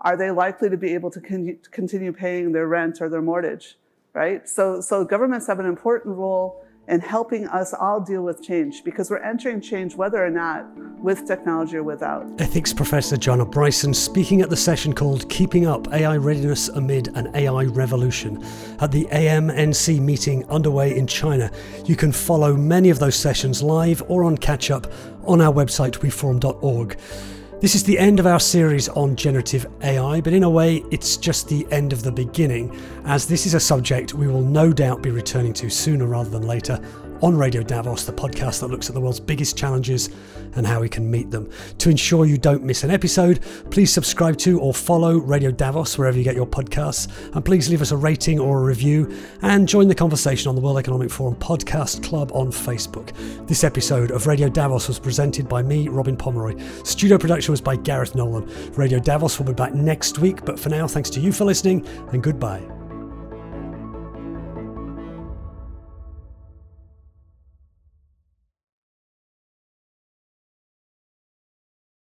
are 0.04 0.16
they 0.16 0.30
likely 0.30 0.68
to 0.68 0.76
be 0.76 0.94
able 0.94 1.10
to 1.10 1.20
con 1.20 1.58
continue 1.70 2.12
paying 2.12 2.52
their 2.52 2.68
rent 2.68 3.00
or 3.00 3.08
their 3.08 3.22
mortgage, 3.22 3.76
right? 4.12 4.48
So, 4.48 4.80
so 4.80 5.04
governments 5.04 5.46
have 5.46 5.58
an 5.58 5.66
important 5.66 6.16
role 6.16 6.64
in 6.86 7.00
helping 7.00 7.46
us 7.48 7.72
all 7.72 7.98
deal 7.98 8.22
with 8.22 8.42
change 8.42 8.84
because 8.84 9.08
we're 9.08 9.16
entering 9.18 9.60
change 9.60 9.96
whether 9.96 10.22
or 10.22 10.28
not 10.28 10.66
with 10.98 11.26
technology 11.26 11.76
or 11.78 11.82
without. 11.82 12.26
Ethics 12.38 12.74
professor 12.74 13.16
Joanna 13.16 13.46
Bryson 13.46 13.94
speaking 13.94 14.42
at 14.42 14.50
the 14.50 14.56
session 14.56 14.92
called 14.92 15.28
Keeping 15.30 15.66
Up 15.66 15.90
AI 15.94 16.16
Readiness 16.18 16.68
Amid 16.68 17.08
an 17.16 17.34
AI 17.34 17.64
Revolution 17.64 18.44
at 18.80 18.92
the 18.92 19.06
AMNC 19.06 19.98
meeting 20.00 20.44
underway 20.50 20.94
in 20.94 21.06
China. 21.06 21.50
You 21.86 21.96
can 21.96 22.12
follow 22.12 22.54
many 22.54 22.90
of 22.90 22.98
those 22.98 23.16
sessions 23.16 23.62
live 23.62 24.02
or 24.08 24.24
on 24.24 24.36
catch 24.36 24.70
up 24.70 24.86
on 25.24 25.40
our 25.40 25.52
website 25.52 25.98
weforum.org. 26.00 26.98
This 27.60 27.74
is 27.74 27.84
the 27.84 27.98
end 27.98 28.20
of 28.20 28.26
our 28.26 28.40
series 28.40 28.90
on 28.90 29.16
generative 29.16 29.66
AI, 29.82 30.20
but 30.20 30.34
in 30.34 30.42
a 30.42 30.50
way, 30.50 30.84
it's 30.90 31.16
just 31.16 31.48
the 31.48 31.66
end 31.70 31.94
of 31.94 32.02
the 32.02 32.12
beginning, 32.12 32.76
as 33.06 33.26
this 33.26 33.46
is 33.46 33.54
a 33.54 33.60
subject 33.60 34.12
we 34.12 34.26
will 34.26 34.42
no 34.42 34.70
doubt 34.72 35.02
be 35.02 35.10
returning 35.10 35.54
to 35.54 35.70
sooner 35.70 36.04
rather 36.04 36.28
than 36.28 36.42
later 36.42 36.78
on 37.22 37.36
Radio 37.36 37.62
Davos, 37.62 38.04
the 38.04 38.12
podcast 38.12 38.60
that 38.60 38.68
looks 38.68 38.88
at 38.88 38.94
the 38.94 39.00
world's 39.00 39.20
biggest 39.20 39.56
challenges 39.56 40.10
and 40.56 40.66
how 40.66 40.80
we 40.80 40.88
can 40.88 41.10
meet 41.10 41.30
them. 41.30 41.50
To 41.78 41.90
ensure 41.90 42.26
you 42.26 42.38
don't 42.38 42.62
miss 42.62 42.84
an 42.84 42.90
episode, 42.90 43.40
please 43.70 43.92
subscribe 43.92 44.36
to 44.38 44.60
or 44.60 44.74
follow 44.74 45.18
Radio 45.18 45.50
Davos 45.50 45.98
wherever 45.98 46.16
you 46.16 46.24
get 46.24 46.36
your 46.36 46.46
podcasts, 46.46 47.10
and 47.34 47.44
please 47.44 47.68
leave 47.68 47.82
us 47.82 47.90
a 47.90 47.96
rating 47.96 48.38
or 48.38 48.60
a 48.60 48.62
review 48.62 49.14
and 49.42 49.68
join 49.68 49.88
the 49.88 49.94
conversation 49.94 50.48
on 50.48 50.54
the 50.54 50.60
World 50.60 50.78
Economic 50.78 51.10
Forum 51.10 51.36
Podcast 51.36 52.02
Club 52.02 52.30
on 52.32 52.48
Facebook. 52.48 53.12
This 53.46 53.64
episode 53.64 54.10
of 54.10 54.26
Radio 54.26 54.48
Davos 54.48 54.88
was 54.88 54.98
presented 54.98 55.48
by 55.48 55.62
me, 55.62 55.88
Robin 55.88 56.16
Pomeroy. 56.16 56.58
Studio 56.84 57.18
production 57.18 57.52
was 57.52 57.60
by 57.60 57.76
Gareth 57.76 58.14
Nolan. 58.14 58.48
Radio 58.74 58.98
Davos 58.98 59.38
will 59.38 59.46
be 59.46 59.52
back 59.52 59.74
next 59.74 60.18
week, 60.18 60.44
but 60.44 60.58
for 60.58 60.68
now, 60.68 60.86
thanks 60.86 61.10
to 61.10 61.20
you 61.20 61.32
for 61.32 61.44
listening 61.44 61.86
and 62.12 62.22
goodbye. 62.22 62.73